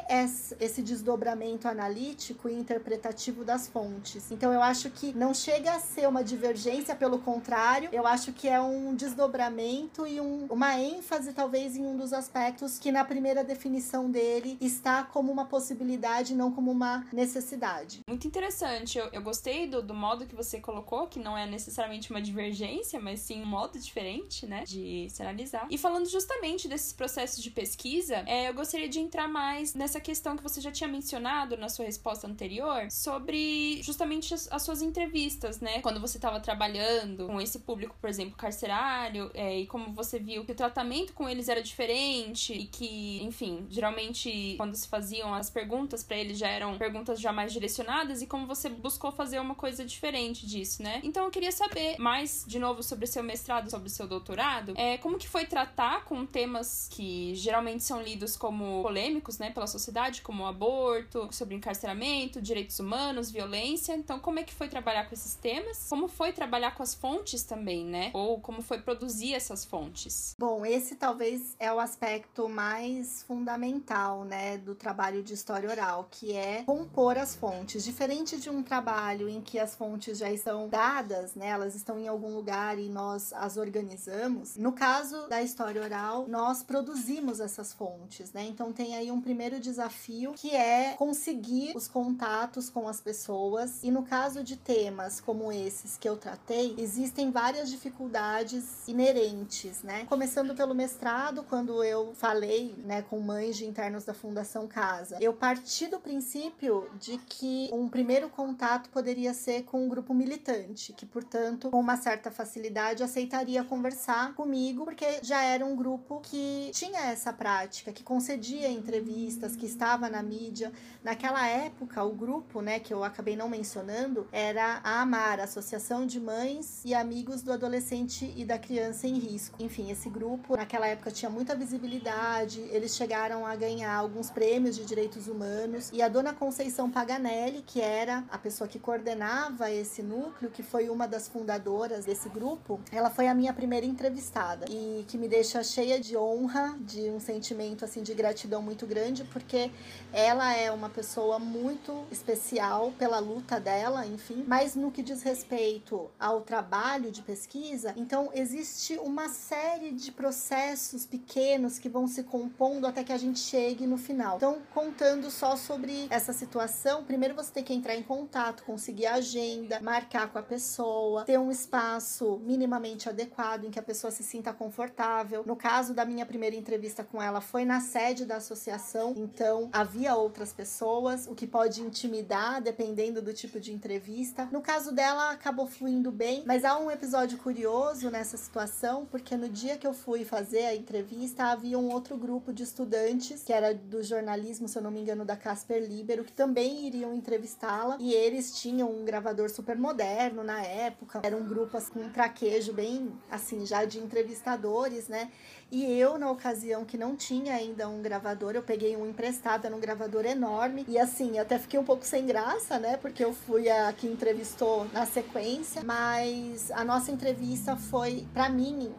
[0.61, 4.31] esse desdobramento analítico e interpretativo das fontes.
[4.31, 8.49] Então eu acho que não chega a ser uma divergência, pelo contrário, eu acho que
[8.49, 13.45] é um desdobramento e um, uma ênfase talvez em um dos aspectos que na primeira
[13.45, 14.82] definição dele está
[15.13, 18.01] como uma possibilidade, não como uma necessidade.
[18.07, 18.99] Muito interessante.
[18.99, 23.01] Eu, eu gostei do, do modo que você colocou, que não é necessariamente uma divergência,
[23.01, 25.67] mas sim um modo diferente, né, de se analisar.
[25.71, 30.37] E falando justamente desses processos de pesquisa, é, eu gostaria de entrar mais nessa questão
[30.37, 35.61] que você já tinha mencionado na sua resposta anterior, sobre justamente as, as suas entrevistas,
[35.61, 40.19] né, quando você estava trabalhando com esse público, por exemplo, carcerário, é, e como você
[40.19, 45.35] viu que o tratamento com eles era diferente e que, enfim, geralmente quando se faziam
[45.35, 49.41] as perguntas para ele já eram perguntas já mais direcionadas e como você buscou fazer
[49.41, 51.01] uma coisa diferente disso, né?
[51.03, 54.75] Então eu queria saber mais de novo sobre o seu mestrado, sobre o seu doutorado,
[54.77, 59.67] é como que foi tratar com temas que geralmente são lidos como polêmicos, né, pela
[59.67, 63.95] sociedade, como aborto, sobre encarceramento, direitos humanos, violência.
[63.95, 65.87] Então como é que foi trabalhar com esses temas?
[65.89, 68.11] Como foi trabalhar com as fontes também, né?
[68.15, 70.35] Ou como foi produzir essas fontes?
[70.39, 76.33] Bom, esse talvez é o aspecto mais fundamental, né, do trabalho de história oral, que
[76.33, 77.85] é compor as fontes.
[77.85, 82.09] Diferente de um trabalho em que as fontes já estão dadas, né, elas estão em
[82.09, 84.57] algum lugar e nós as organizamos.
[84.57, 88.45] No caso da história oral, nós produzimos essas fontes, né?
[88.45, 93.83] Então tem aí um primeiro desafio, que é conseguir os contatos com as pessoas.
[93.83, 100.05] E no caso de temas como esses que eu tratei, existem várias dificuldades inerentes, né?
[100.07, 105.33] Começando pelo mestrado, quando eu falei, né, com mães de internos da Fundação Casa, eu
[105.33, 111.07] parti do princípio de que um primeiro contato poderia ser com um grupo militante, que,
[111.07, 117.01] portanto, com uma certa facilidade aceitaria conversar comigo, porque já era um grupo que tinha
[117.07, 120.71] essa prática, que concedia entrevistas, que estava na mídia.
[121.03, 126.21] Naquela época, o grupo, né, que eu acabei não mencionando, era a AMAR, Associação de
[126.21, 129.57] Mães e Amigos do Adolescente e da Criança em Risco.
[129.63, 134.85] Enfim, esse grupo naquela época tinha muita visibilidade, eles chegaram a ganhar alguns prêmios de
[134.85, 135.89] direitos humanos.
[135.93, 140.89] E a dona Conceição Paganelli, que era a pessoa que coordenava esse núcleo, que foi
[140.89, 144.67] uma das fundadoras desse grupo, ela foi a minha primeira entrevistada.
[144.69, 149.23] E que me deixa cheia de honra, de um sentimento assim de gratidão muito grande,
[149.25, 149.71] porque
[150.13, 156.11] ela é uma pessoa muito especial pela luta dela, enfim, mas no que diz respeito
[156.19, 162.87] ao trabalho de pesquisa, então existe uma série de processos pequenos que vão se compondo
[162.87, 164.32] até que a gente chegue no final.
[164.37, 169.15] Então, contando só sobre essa situação, primeiro você tem que entrar em contato, conseguir a
[169.15, 174.23] agenda, marcar com a pessoa, ter um espaço minimamente adequado em que a pessoa se
[174.23, 175.43] sinta confortável.
[175.47, 180.15] No caso da minha primeira entrevista com ela, foi na sede da associação, então havia
[180.15, 184.49] outras pessoas, o que pode intimidar dependendo do tipo de entrevista.
[184.51, 189.49] No caso dela, acabou fluindo bem, mas há um episódio curioso nessa situação, porque no
[189.49, 193.75] dia que eu fui fazer a entrevista, havia um outro grupo de estudantes, que era
[193.75, 194.22] do jornalismo,
[194.69, 198.91] se eu não me engano, da Casper Libero, que também iriam entrevistá-la, e eles tinham
[198.91, 203.67] um gravador super moderno na época, era um grupo assim, com um traquejo bem assim,
[203.67, 205.31] já de entrevistadores, né?
[205.75, 209.75] E eu, na ocasião que não tinha ainda um gravador, eu peguei um emprestado, era
[209.75, 210.85] um gravador enorme.
[210.87, 212.99] E assim, até fiquei um pouco sem graça, né?
[212.99, 215.83] Porque eu fui a que entrevistou na sequência.
[215.83, 218.93] Mas a nossa entrevista foi, para mim,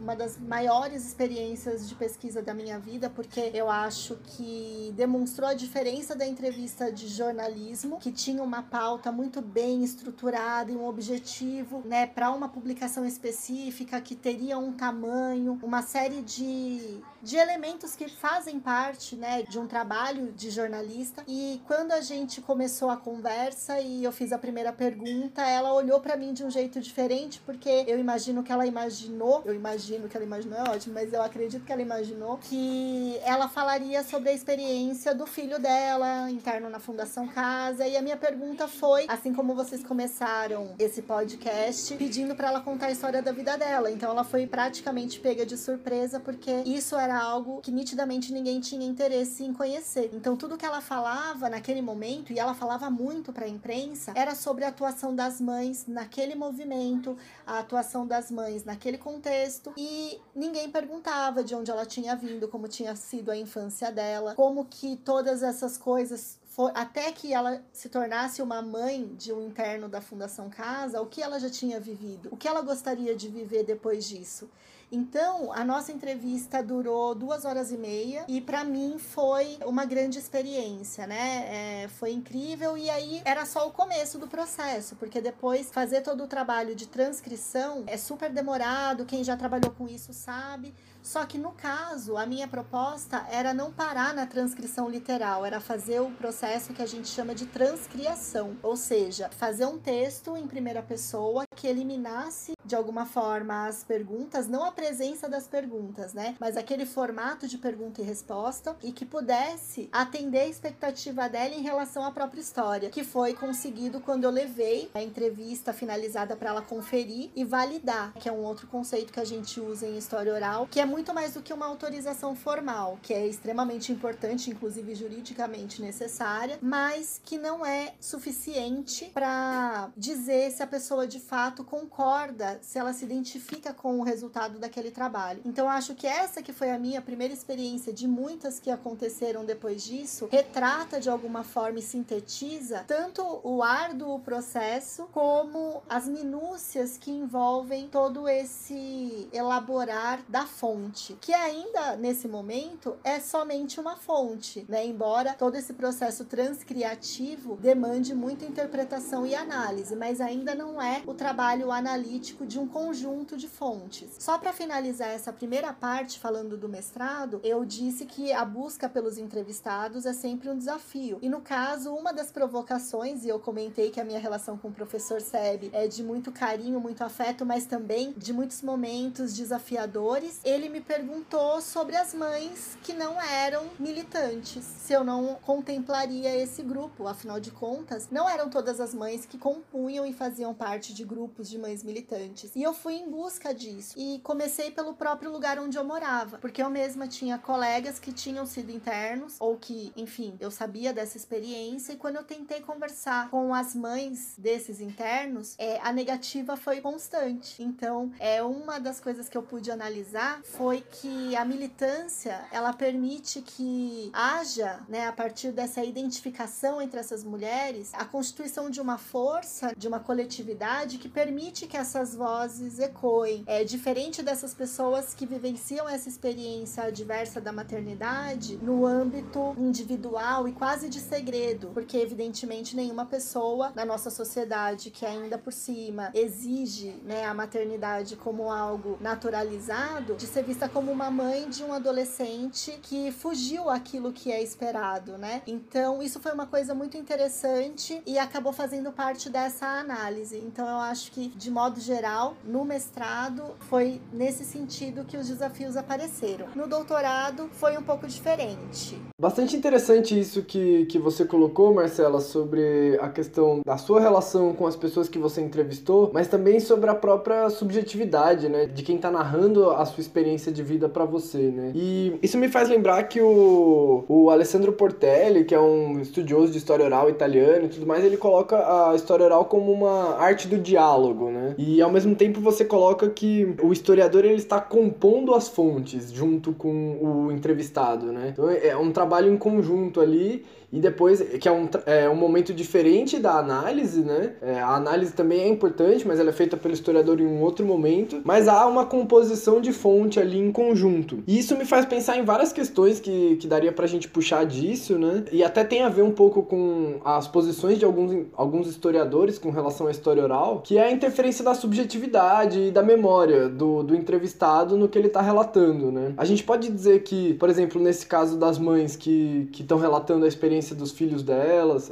[0.00, 5.54] uma das maiores experiências de pesquisa da minha vida, porque eu acho que demonstrou a
[5.54, 11.82] diferença da entrevista de jornalismo, que tinha uma pauta muito bem estruturada e um objetivo,
[11.84, 18.08] né, para uma publicação específica que teria um tamanho, uma série de, de elementos que
[18.08, 21.24] fazem parte, né, de um trabalho de jornalista.
[21.26, 25.98] E quando a gente começou a conversa e eu fiz a primeira pergunta, ela olhou
[25.98, 30.16] para mim de um jeito diferente, porque eu imagino que ela imaginou, eu imagino que
[30.16, 34.32] ela imaginou é ótimo, mas eu acredito que ela imaginou que ela falaria sobre a
[34.32, 37.88] experiência do filho dela, interno na Fundação Casa.
[37.88, 42.86] E a minha pergunta foi, assim como vocês começaram esse podcast, pedindo para ela contar
[42.86, 43.90] a história da vida dela.
[43.90, 48.86] Então ela foi praticamente pega de surpresa, porque isso era algo que nitidamente ninguém tinha
[48.86, 50.10] interesse em conhecer.
[50.12, 54.34] Então tudo que ela falava naquele momento, e ela falava muito para a imprensa, era
[54.34, 60.70] sobre a atuação das mães naquele movimento, a atuação das mães naquele contexto e ninguém
[60.70, 65.42] perguntava de onde ela tinha vindo, como tinha sido a infância dela, como que todas
[65.42, 70.48] essas coisas for, até que ela se tornasse uma mãe de um interno da Fundação
[70.48, 74.48] Casa, o que ela já tinha vivido, o que ela gostaria de viver depois disso.
[74.90, 80.16] Então, a nossa entrevista durou duas horas e meia e para mim foi uma grande
[80.16, 81.82] experiência, né?
[81.82, 86.22] É, foi incrível e aí era só o começo do processo, porque depois fazer todo
[86.22, 90.72] o trabalho de transcrição é super demorado, quem já trabalhou com isso sabe.
[91.06, 96.00] Só que no caso, a minha proposta era não parar na transcrição literal, era fazer
[96.00, 100.82] o processo que a gente chama de transcriação, ou seja, fazer um texto em primeira
[100.82, 106.56] pessoa que eliminasse de alguma forma as perguntas, não a presença das perguntas, né, mas
[106.56, 112.04] aquele formato de pergunta e resposta e que pudesse atender a expectativa dela em relação
[112.04, 117.30] à própria história, que foi conseguido quando eu levei a entrevista finalizada para ela conferir
[117.36, 120.80] e validar, que é um outro conceito que a gente usa em história oral, que
[120.80, 126.58] é muito mais do que uma autorização formal, que é extremamente importante, inclusive juridicamente necessária,
[126.60, 132.92] mas que não é suficiente para dizer se a pessoa de fato concorda, se ela
[132.92, 135.40] se identifica com o resultado daquele trabalho.
[135.44, 139.82] Então acho que essa que foi a minha primeira experiência de muitas que aconteceram depois
[139.82, 147.10] disso, retrata de alguma forma e sintetiza tanto o árduo processo como as minúcias que
[147.10, 154.64] envolvem todo esse elaborar da fonte fonte, que ainda nesse momento é somente uma fonte,
[154.68, 154.84] né?
[154.84, 161.14] Embora todo esse processo transcriativo demande muita interpretação e análise, mas ainda não é o
[161.14, 164.16] trabalho analítico de um conjunto de fontes.
[164.18, 169.18] Só para finalizar essa primeira parte falando do mestrado, eu disse que a busca pelos
[169.18, 171.18] entrevistados é sempre um desafio.
[171.22, 174.72] E no caso, uma das provocações, e eu comentei que a minha relação com o
[174.72, 180.68] professor Seb é de muito carinho, muito afeto, mas também de muitos momentos desafiadores, ele
[180.76, 187.08] me perguntou sobre as mães que não eram militantes, se eu não contemplaria esse grupo.
[187.08, 191.48] Afinal de contas, não eram todas as mães que compunham e faziam parte de grupos
[191.48, 192.54] de mães militantes.
[192.54, 193.94] E eu fui em busca disso.
[193.96, 198.44] E comecei pelo próprio lugar onde eu morava, porque eu mesma tinha colegas que tinham
[198.44, 201.94] sido internos, ou que, enfim, eu sabia dessa experiência.
[201.94, 207.62] E quando eu tentei conversar com as mães desses internos, é, a negativa foi constante.
[207.62, 213.42] Então, é uma das coisas que eu pude analisar foi que a militância ela permite
[213.42, 219.74] que haja, né, a partir dessa identificação entre essas mulheres, a constituição de uma força,
[219.76, 223.44] de uma coletividade que permite que essas vozes ecoem.
[223.46, 230.52] É diferente dessas pessoas que vivenciam essa experiência adversa da maternidade no âmbito individual e
[230.52, 236.98] quase de segredo, porque evidentemente nenhuma pessoa na nossa sociedade que ainda por cima exige,
[237.04, 242.78] né, a maternidade como algo naturalizado, de ser vista como uma mãe de um adolescente
[242.80, 245.42] que fugiu aquilo que é esperado, né?
[245.44, 250.38] Então, isso foi uma coisa muito interessante e acabou fazendo parte dessa análise.
[250.38, 255.76] Então, eu acho que, de modo geral, no mestrado, foi nesse sentido que os desafios
[255.76, 256.46] apareceram.
[256.54, 258.96] No doutorado, foi um pouco diferente.
[259.20, 264.64] Bastante interessante isso que, que você colocou, Marcela, sobre a questão da sua relação com
[264.64, 268.66] as pessoas que você entrevistou, mas também sobre a própria subjetividade, né?
[268.66, 271.72] De quem tá narrando a sua experiência de vida para você, né?
[271.74, 276.58] E isso me faz lembrar que o, o Alessandro Portelli, que é um estudioso de
[276.58, 280.58] história oral italiano e tudo mais, ele coloca a história oral como uma arte do
[280.58, 281.54] diálogo, né?
[281.58, 286.52] E ao mesmo tempo você coloca que o historiador ele está compondo as fontes junto
[286.52, 288.30] com o entrevistado, né?
[288.32, 290.44] Então é um trabalho em conjunto ali
[290.76, 294.32] e depois, que é um, é um momento diferente da análise, né?
[294.42, 297.64] É, a análise também é importante, mas ela é feita pelo historiador em um outro
[297.64, 298.20] momento.
[298.22, 301.24] Mas há uma composição de fonte ali em conjunto.
[301.26, 304.98] E isso me faz pensar em várias questões que, que daria pra gente puxar disso,
[304.98, 305.24] né?
[305.32, 309.48] E até tem a ver um pouco com as posições de alguns, alguns historiadores com
[309.48, 313.96] relação à história oral, que é a interferência da subjetividade e da memória do, do
[313.96, 316.12] entrevistado no que ele tá relatando, né?
[316.18, 320.28] A gente pode dizer que, por exemplo, nesse caso das mães que estão relatando a
[320.28, 321.90] experiência experiência dos filhos delas,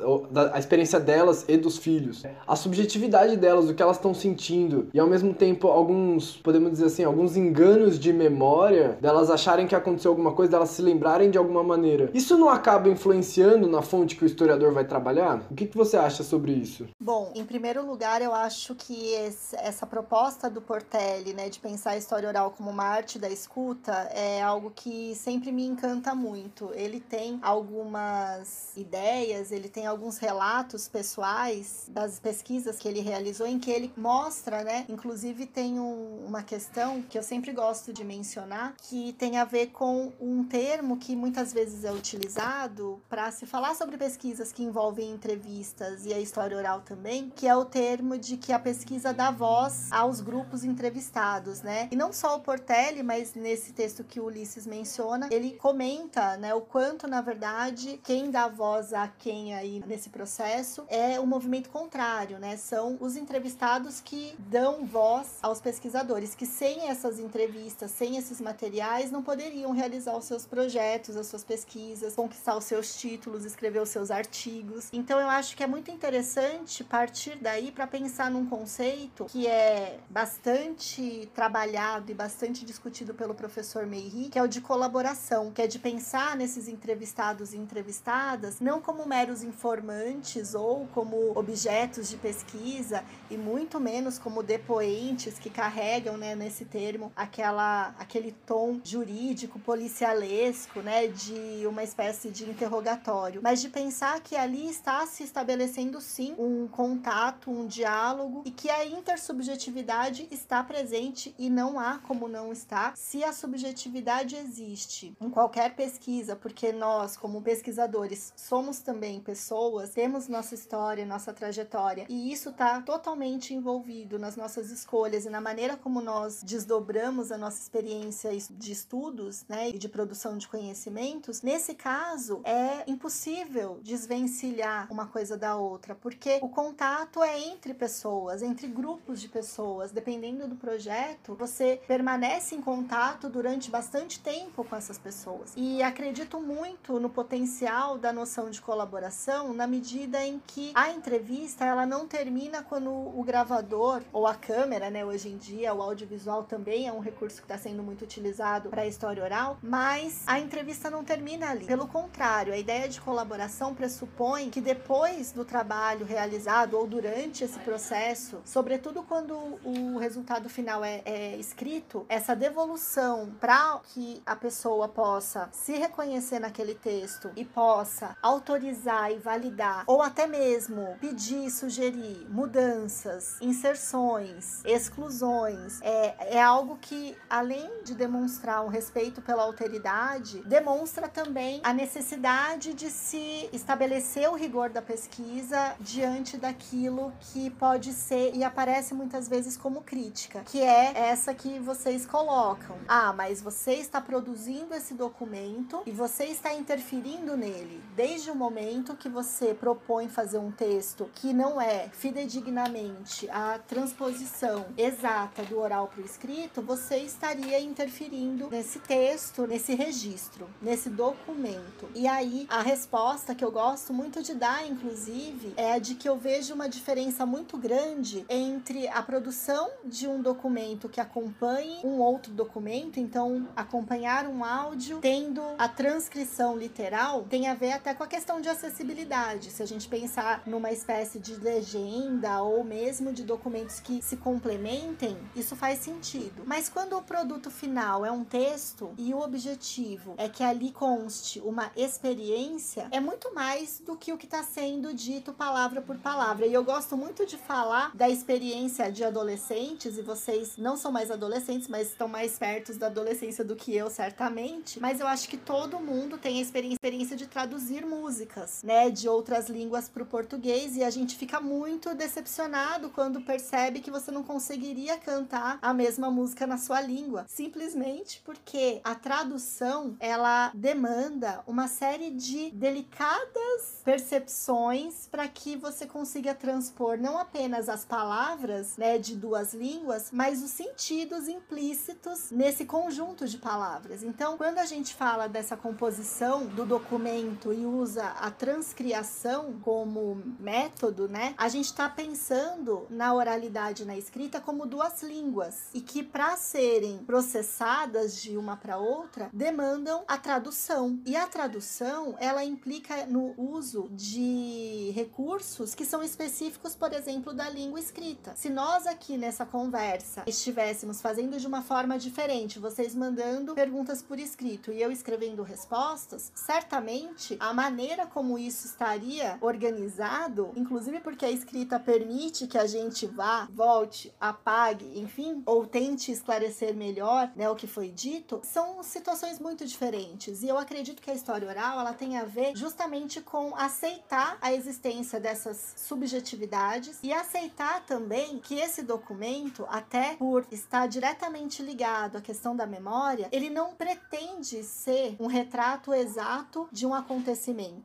[0.53, 4.99] a experiência delas e dos filhos, a subjetividade delas, o que elas estão sentindo, e
[4.99, 10.11] ao mesmo tempo alguns, podemos dizer assim, alguns enganos de memória, delas acharem que aconteceu
[10.11, 12.11] alguma coisa, delas se lembrarem de alguma maneira.
[12.13, 15.47] Isso não acaba influenciando na fonte que o historiador vai trabalhar?
[15.51, 16.87] O que, que você acha sobre isso?
[17.01, 21.91] Bom, em primeiro lugar, eu acho que esse, essa proposta do Portelli, né, de pensar
[21.91, 26.71] a história oral como uma arte da escuta, é algo que sempre me encanta muito.
[26.75, 33.59] Ele tem algumas ideias, ele tem alguns relatos pessoais das pesquisas que ele realizou em
[33.59, 34.85] que ele mostra, né?
[34.89, 39.69] Inclusive tem um, uma questão que eu sempre gosto de mencionar que tem a ver
[39.69, 45.11] com um termo que muitas vezes é utilizado para se falar sobre pesquisas que envolvem
[45.11, 49.31] entrevistas e a história oral também, que é o termo de que a pesquisa dá
[49.31, 51.89] voz aos grupos entrevistados, né?
[51.91, 56.55] E não só o Portelli, mas nesse texto que o Ulisses menciona, ele comenta, né,
[56.55, 61.71] o quanto na verdade quem dá voz a quem aí nesse processo é o movimento
[61.71, 62.57] contrário, né?
[62.57, 69.11] São os entrevistados que dão voz aos pesquisadores, que sem essas entrevistas, sem esses materiais,
[69.11, 73.89] não poderiam realizar os seus projetos, as suas pesquisas, conquistar os seus títulos, escrever os
[73.89, 74.89] seus artigos.
[74.93, 79.99] Então eu acho que é muito interessante partir daí para pensar num conceito que é
[80.09, 85.67] bastante trabalhado e bastante discutido pelo professor Meiri, que é o de colaboração, que é
[85.67, 93.05] de pensar nesses entrevistados e entrevistadas não como meros informantes ou como objetos de pesquisa
[93.31, 100.81] e muito menos como depoentes que carregam, né, nesse termo aquela aquele tom jurídico policialesco,
[100.81, 106.35] né, de uma espécie de interrogatório, mas de pensar que ali está se estabelecendo sim
[106.39, 112.53] um contato, um diálogo e que a intersubjetividade está presente e não há como não
[112.53, 119.91] estar se a subjetividade existe em qualquer pesquisa, porque nós como pesquisadores somos também pessoas,
[119.91, 125.41] temos nossa história, nossa trajetória, e isso está totalmente envolvido nas nossas escolhas e na
[125.41, 131.43] maneira como nós desdobramos a nossa experiência de estudos, né, e de produção de conhecimentos,
[131.43, 138.43] nesse caso é impossível desvencilhar uma coisa da outra, porque o contato é entre pessoas,
[138.43, 144.77] entre grupos de pessoas, dependendo do projeto, você permanece em contato durante bastante tempo com
[144.77, 145.53] essas pessoas.
[145.57, 151.65] E acredito muito no potencial da noção de colaboração na medida em que a entrevista
[151.65, 156.45] ela não termina quando o gravador ou a câmera, né, hoje em dia o audiovisual
[156.45, 160.39] também é um recurso que está sendo muito utilizado para a história oral, mas a
[160.39, 161.67] entrevista não termina ali.
[161.67, 167.59] Pelo contrário, a ideia de colaboração pressupõe que depois do trabalho realizado ou durante esse
[167.59, 169.35] processo, sobretudo quando
[169.65, 176.39] o resultado final é, é escrito, essa devolução para que a pessoa possa se reconhecer
[176.39, 185.81] naquele texto e possa autorizar e validar, ou até mesmo pedir, sugerir mudanças, inserções, exclusões,
[185.83, 192.75] é, é algo que, além de demonstrar um respeito pela alteridade, demonstra também a necessidade
[192.75, 199.29] de se estabelecer o rigor da pesquisa diante daquilo que pode ser e aparece muitas
[199.29, 202.77] vezes como crítica, que é essa que vocês colocam.
[202.89, 207.83] Ah, mas você está produzindo esse documento e você está interferindo nele.
[207.97, 214.67] Desde o momento que você propõe fazer um texto que não é fidedignamente a transposição
[214.77, 221.89] exata do oral para o escrito, você estaria interferindo nesse texto, nesse registro, nesse documento.
[221.95, 226.09] E aí a resposta que eu gosto muito de dar, inclusive, é a de que
[226.09, 232.01] eu vejo uma diferença muito grande entre a produção de um documento que acompanhe um
[232.01, 238.03] outro documento, então acompanhar um áudio tendo a transcrição literal tem a ver até com
[238.03, 239.51] a questão de acessibilidade.
[239.51, 245.19] Se a gente pensar numa espécie de legenda ou mesmo de documentos que se complementem,
[245.37, 246.45] isso faz sentido.
[246.47, 251.41] Mas quando o produto final é um texto e o objetivo é que ali conste
[251.41, 256.47] uma experiência, é muito mais do que o que está sendo dito palavra por palavra.
[256.47, 261.11] E eu gosto muito de falar da experiência de adolescentes, e vocês não são mais
[261.11, 264.81] adolescentes, mas estão mais perto da adolescência do que eu, certamente.
[264.81, 269.49] Mas eu acho que todo mundo tem a experiência de traduzir músicas, né, de outras
[269.49, 274.23] línguas para o português, e a gente fica muito decepcionado quando percebe que você não
[274.23, 281.69] conseguiria cantar a mesma música na sua língua, simplesmente porque a tradução ela demanda uma
[281.69, 289.17] série de delicadas percepções para que você consiga transpor não apenas as palavras, né, de
[289.17, 294.03] duas línguas, mas os sentidos implícitos nesse conjunto de palavras.
[294.03, 301.09] Então, quando a gente fala dessa composição do documento e usa a transcriação como método,
[301.09, 306.37] né, a gente está pensando na oralidade na escrita como duas línguas e que para
[306.37, 311.01] serem processadas de uma para outra demandam a tradução.
[311.05, 317.49] E a tradução, ela implica no uso de recursos que são específicos, por exemplo, da
[317.49, 318.35] língua escrita.
[318.37, 324.19] Se nós aqui nessa conversa estivéssemos fazendo de uma forma diferente, vocês mandando perguntas por
[324.19, 331.31] escrito e eu escrevendo respostas, certamente a maneira como isso estaria organizado, inclusive porque a
[331.31, 337.55] escrita permite que a gente vá, volte, apague, enfim, ou tente esclarecer melhor, né, o
[337.55, 340.43] que foi dito, são situações muito diferentes.
[340.43, 344.53] E eu acredito que a história oral, ela tem a ver justamente com aceitar a
[344.53, 352.21] existência dessas subjetividades e aceitar também que esse documento, até por estar diretamente ligado à
[352.21, 357.34] questão da memória, ele não pretende ser um retrato exato de um acontecimento,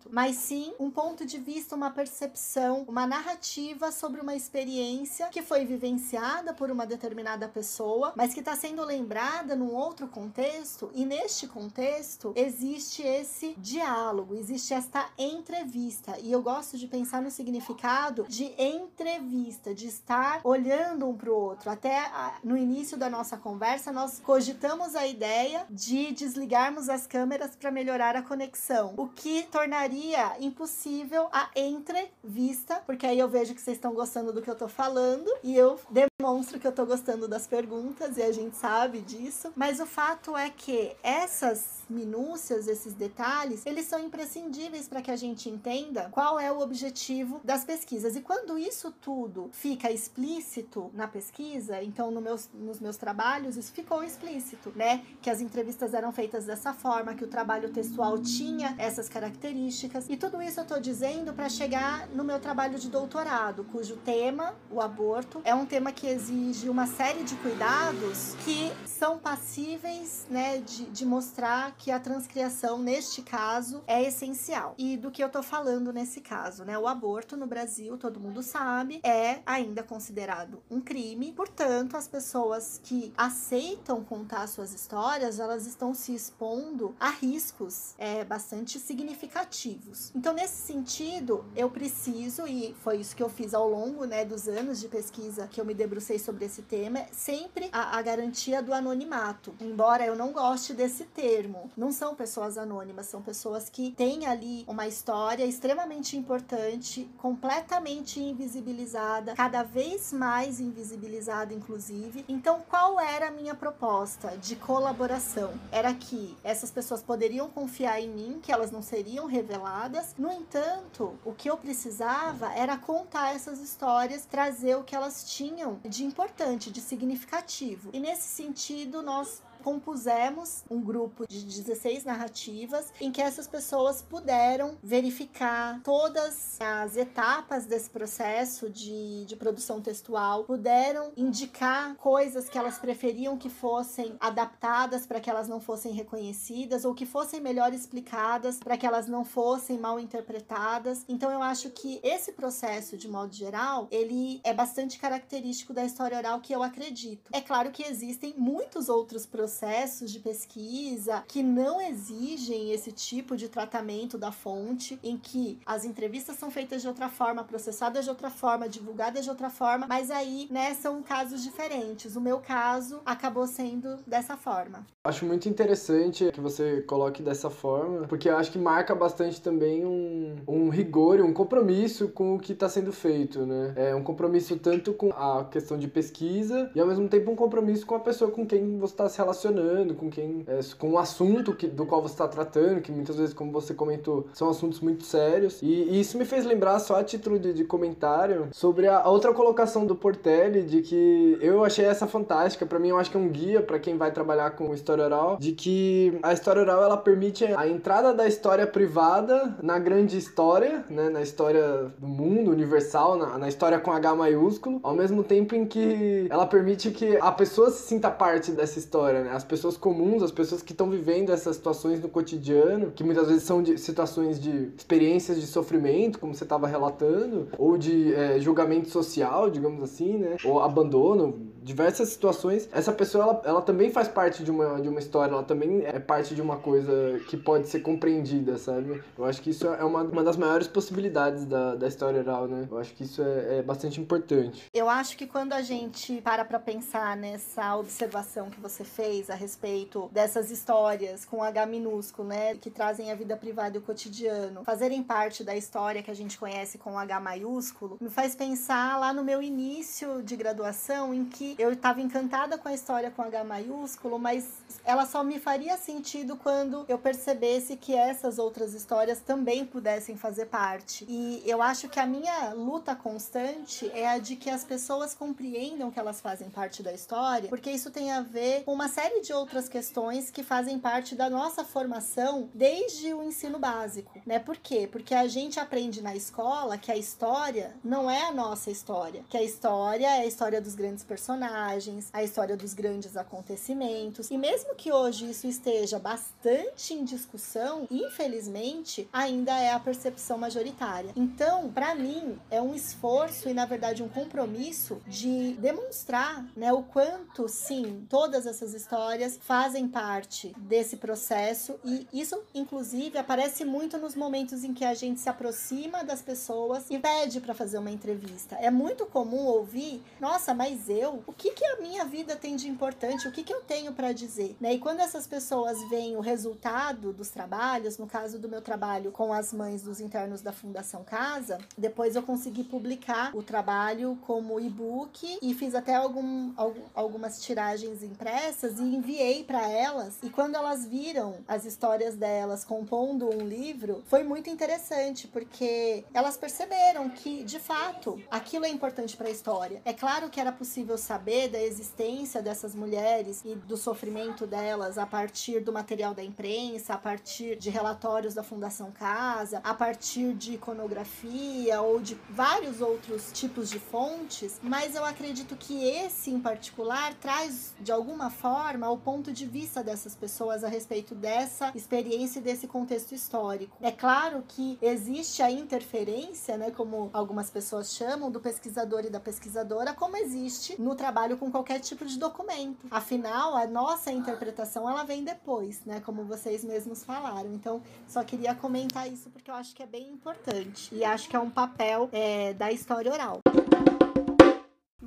[0.10, 5.66] mas sim um ponto de vista, uma percepção, uma narrativa sobre uma experiência que foi
[5.66, 11.48] vivenciada por uma determinada pessoa, mas que está sendo lembrada num outro contexto, e neste
[11.48, 18.54] contexto existe esse diálogo, existe esta entrevista, e eu gosto de pensar no significado de
[18.58, 21.70] entrevista, de estar olhando um para o outro.
[21.70, 22.12] Até
[22.44, 28.16] no início da nossa conversa, nós cogitamos a ideia de desligarmos as câmeras para melhorar
[28.16, 33.94] a conexão, o que tornaria impossível a entrevista, porque aí eu vejo que vocês estão
[33.94, 35.80] gostando do que eu tô falando e eu
[36.22, 40.36] Monstro que eu tô gostando das perguntas e a gente sabe disso, mas o fato
[40.36, 46.38] é que essas minúcias, esses detalhes, eles são imprescindíveis para que a gente entenda qual
[46.38, 48.18] é o objetivo das pesquisas.
[48.18, 53.72] E quando isso tudo fica explícito na pesquisa, então no meus, nos meus trabalhos isso
[53.72, 55.06] ficou explícito, né?
[55.22, 60.08] Que as entrevistas eram feitas dessa forma, que o trabalho textual tinha essas características.
[60.10, 64.54] E tudo isso eu tô dizendo para chegar no meu trabalho de doutorado, cujo tema,
[64.70, 70.58] o aborto, é um tema que exige uma série de cuidados que são passíveis né,
[70.58, 74.74] de, de mostrar que a transcriação, neste caso, é essencial.
[74.78, 76.78] E do que eu tô falando nesse caso, né?
[76.78, 81.32] O aborto no Brasil, todo mundo sabe, é ainda considerado um crime.
[81.32, 88.26] Portanto, as pessoas que aceitam contar suas histórias, elas estão se expondo a riscos é,
[88.26, 90.12] bastante significativos.
[90.16, 94.48] Então, nesse sentido, eu preciso, e foi isso que eu fiz ao longo né, dos
[94.48, 98.64] anos de pesquisa que eu me debrucei debrucei sobre esse tema, sempre a, a garantia
[98.64, 99.54] do anonimato.
[99.60, 104.64] Embora eu não goste desse termo, não são pessoas anônimas, são pessoas que têm ali
[104.66, 112.24] uma história extremamente importante, completamente invisibilizada, cada vez mais invisibilizada, inclusive.
[112.30, 115.52] Então, qual era a minha proposta de colaboração?
[115.72, 120.16] Era que essas pessoas poderiam confiar em mim, que elas não seriam reveladas.
[120.18, 125.80] No entanto, o que eu precisava era contar essas histórias, trazer o que elas tinham
[125.90, 127.90] de importante, de significativo.
[127.92, 134.78] E nesse sentido, nós compusemos um grupo de 16 narrativas em que essas pessoas puderam
[134.82, 142.78] verificar todas as etapas desse processo de, de produção textual, puderam indicar coisas que elas
[142.78, 148.60] preferiam que fossem adaptadas para que elas não fossem reconhecidas ou que fossem melhor explicadas
[148.60, 151.04] para que elas não fossem mal interpretadas.
[151.08, 156.18] Então eu acho que esse processo, de modo geral, ele é bastante característico da história
[156.18, 157.30] oral que eu acredito.
[157.34, 163.36] É claro que existem muitos outros processos processos de pesquisa que não exigem esse tipo
[163.36, 168.12] de tratamento da fonte, em que as entrevistas são feitas de outra forma, processadas de
[168.12, 172.16] outra forma, divulgadas de outra forma, mas aí, né, são casos diferentes.
[172.16, 174.86] O meu caso acabou sendo dessa forma.
[175.10, 179.86] Acho muito interessante que você coloque dessa forma, porque eu acho que marca bastante também
[179.86, 183.74] um, um rigor um compromisso com o que está sendo feito, né?
[183.76, 187.86] É um compromisso tanto com a questão de pesquisa e ao mesmo tempo um compromisso
[187.86, 190.98] com a pessoa com quem você está se relacionando relacionando com quem, é, com o
[190.98, 194.80] assunto que, do qual você está tratando, que muitas vezes, como você comentou, são assuntos
[194.80, 195.62] muito sérios.
[195.62, 199.10] E, e isso me fez lembrar, só a título de, de comentário, sobre a, a,
[199.10, 202.66] outra colocação do Portelli, de que eu achei essa fantástica.
[202.66, 205.38] para mim, eu acho que é um guia para quem vai trabalhar com história oral,
[205.38, 210.84] de que a história oral ela permite a entrada da história privada na grande história,
[210.90, 215.56] né, na história do mundo universal, na, na história com H maiúsculo, ao mesmo tempo
[215.56, 219.24] em que ela permite que a pessoa se sinta parte dessa história?
[219.24, 219.32] Né?
[219.32, 223.44] As pessoas comuns, as pessoas que estão vivendo essas situações no cotidiano, que muitas vezes
[223.44, 228.90] são de situações de experiências de sofrimento, como você estava relatando, ou de é, julgamento
[228.90, 230.38] social, digamos assim, né?
[230.44, 232.70] Ou abandono, diversas situações.
[232.72, 236.00] Essa pessoa, ela, ela também faz parte de uma, de uma história, ela também é
[236.00, 239.02] parte de uma coisa que pode ser compreendida, sabe?
[239.18, 242.68] Eu acho que isso é uma, uma das maiores possibilidades da, da história oral, né?
[242.70, 244.68] Eu acho que isso é, é bastante importante.
[244.74, 249.36] Eu acho que quando a gente para pra pensar nessa observação que você fez, a
[249.36, 254.64] respeito dessas histórias com H minúsculo, né, que trazem a vida privada e o cotidiano,
[254.64, 259.14] fazerem parte da história que a gente conhece com H maiúsculo, me faz pensar lá
[259.14, 263.44] no meu início de graduação em que eu estava encantada com a história com H
[263.44, 264.48] maiúsculo, mas
[264.84, 270.46] ela só me faria sentido quando eu percebesse que essas outras histórias também pudessem fazer
[270.46, 271.06] parte.
[271.08, 275.92] E eu acho que a minha luta constante é a de que as pessoas compreendam
[275.92, 279.34] que elas fazem parte da história, porque isso tem a ver com uma série de
[279.34, 284.40] outras questões que fazem parte da nossa formação desde o ensino básico, né?
[284.40, 284.88] Por quê?
[284.92, 289.38] Porque a gente aprende na escola que a história não é a nossa história, que
[289.38, 294.30] a história é a história dos grandes personagens, a história dos grandes acontecimentos.
[294.32, 301.12] E mesmo que hoje isso esteja bastante em discussão, infelizmente, ainda é a percepção majoritária.
[301.16, 306.84] Então, para mim, é um esforço e na verdade um compromisso de demonstrar, né, o
[306.84, 313.98] quanto sim, todas essas histórias histórias fazem parte desse processo e isso, inclusive, aparece muito
[313.98, 317.92] nos momentos em que a gente se aproxima das pessoas e pede para fazer uma
[317.92, 318.56] entrevista.
[318.56, 322.68] É muito comum ouvir: nossa, mas eu o que, que a minha vida tem de
[322.68, 324.49] importante, o que, que eu tenho para dizer.
[324.60, 324.74] Né?
[324.74, 329.34] E quando essas pessoas veem o resultado dos trabalhos, no caso do meu trabalho com
[329.34, 335.40] as mães dos internos da Fundação Casa, depois eu consegui publicar o trabalho como e-book
[335.42, 336.54] e fiz até algum,
[336.94, 340.18] algumas tiragens impressas e enviei para elas.
[340.24, 346.38] E quando elas viram as histórias delas compondo um livro, foi muito interessante, porque elas
[346.38, 349.82] perceberam que, de fato, aquilo é importante para a história.
[349.86, 355.06] É claro que era possível saber da existência dessas mulheres e do sofrimento delas a
[355.06, 360.54] partir do material da imprensa, a partir de relatórios da Fundação Casa, a partir de
[360.54, 367.14] iconografia ou de vários outros tipos de fontes, mas eu acredito que esse em particular
[367.16, 372.42] traz de alguma forma o ponto de vista dessas pessoas a respeito dessa experiência e
[372.42, 373.78] desse contexto histórico.
[373.82, 379.20] É claro que existe a interferência, né, como algumas pessoas chamam, do pesquisador e da
[379.20, 382.88] pesquisadora, como existe no trabalho com qualquer tipo de documento.
[382.92, 387.54] Afinal, a nossa interpretação ela vem depois, né, como vocês mesmos falaram.
[387.54, 391.36] Então, só queria comentar isso porque eu acho que é bem importante e acho que
[391.36, 393.40] é um papel é, da história oral.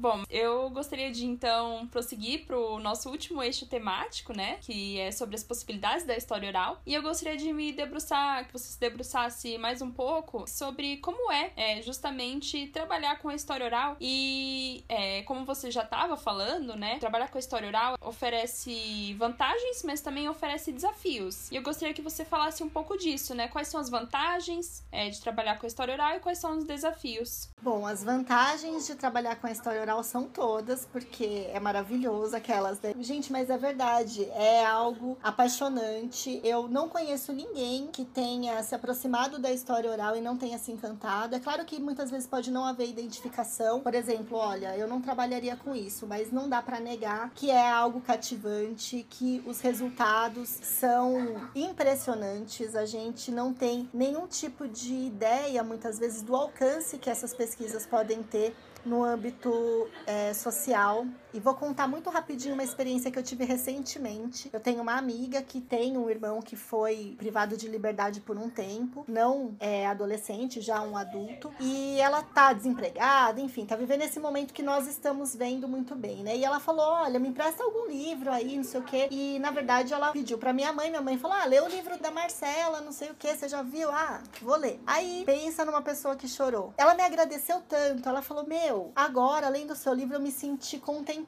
[0.02, 4.58] Bom, eu gostaria de então prosseguir para o nosso último eixo temático, né?
[4.60, 6.82] Que é sobre as possibilidades da história oral.
[6.84, 11.30] E eu gostaria de me debruçar, que você se debruçasse mais um pouco sobre como
[11.30, 13.96] é, é justamente trabalhar com a história oral.
[14.00, 16.98] E é, como você já estava falando, né?
[16.98, 21.48] Trabalhar com a história oral oferece vantagens, mas também oferece desafios.
[21.52, 23.46] E eu gostaria que você falasse um pouco disso, né?
[23.46, 26.64] Quais são as vantagens é, de trabalhar com a história oral e quais são os
[26.64, 27.48] desafios?
[27.62, 32.80] Bom, as vantagens de trabalhar com a história oral são todas, porque é maravilhoso aquelas.
[32.80, 32.94] Né?
[33.00, 36.40] Gente, mas é verdade, é algo apaixonante.
[36.44, 40.70] Eu não conheço ninguém que tenha se aproximado da história oral e não tenha se
[40.70, 41.34] encantado.
[41.34, 43.80] É claro que muitas vezes pode não haver identificação.
[43.80, 47.68] Por exemplo, olha, eu não trabalharia com isso, mas não dá para negar que é
[47.70, 52.76] algo cativante, que os resultados são impressionantes.
[52.76, 57.86] A gente não tem nenhum tipo de ideia, muitas vezes, do alcance que essas pesquisas
[57.86, 58.54] podem ter
[58.84, 61.06] no âmbito é, social.
[61.34, 64.50] E vou contar muito rapidinho uma experiência que eu tive recentemente.
[64.52, 68.50] Eu tenho uma amiga que tem um irmão que foi privado de liberdade por um
[68.50, 74.20] tempo, não é adolescente, já um adulto, e ela tá desempregada, enfim, tá vivendo esse
[74.20, 76.36] momento que nós estamos vendo muito bem, né?
[76.36, 79.08] E ela falou: "Olha, me empresta algum livro aí, não sei o quê".
[79.10, 81.98] E na verdade ela pediu para minha mãe, minha mãe falou: "Ah, lê o livro
[81.98, 83.90] da Marcela, não sei o quê, você já viu?
[83.90, 84.80] Ah, vou ler".
[84.86, 86.74] Aí pensa numa pessoa que chorou.
[86.76, 90.78] Ela me agradeceu tanto, ela falou: "Meu, agora, além do seu livro, eu me senti
[90.78, 91.21] contemplada.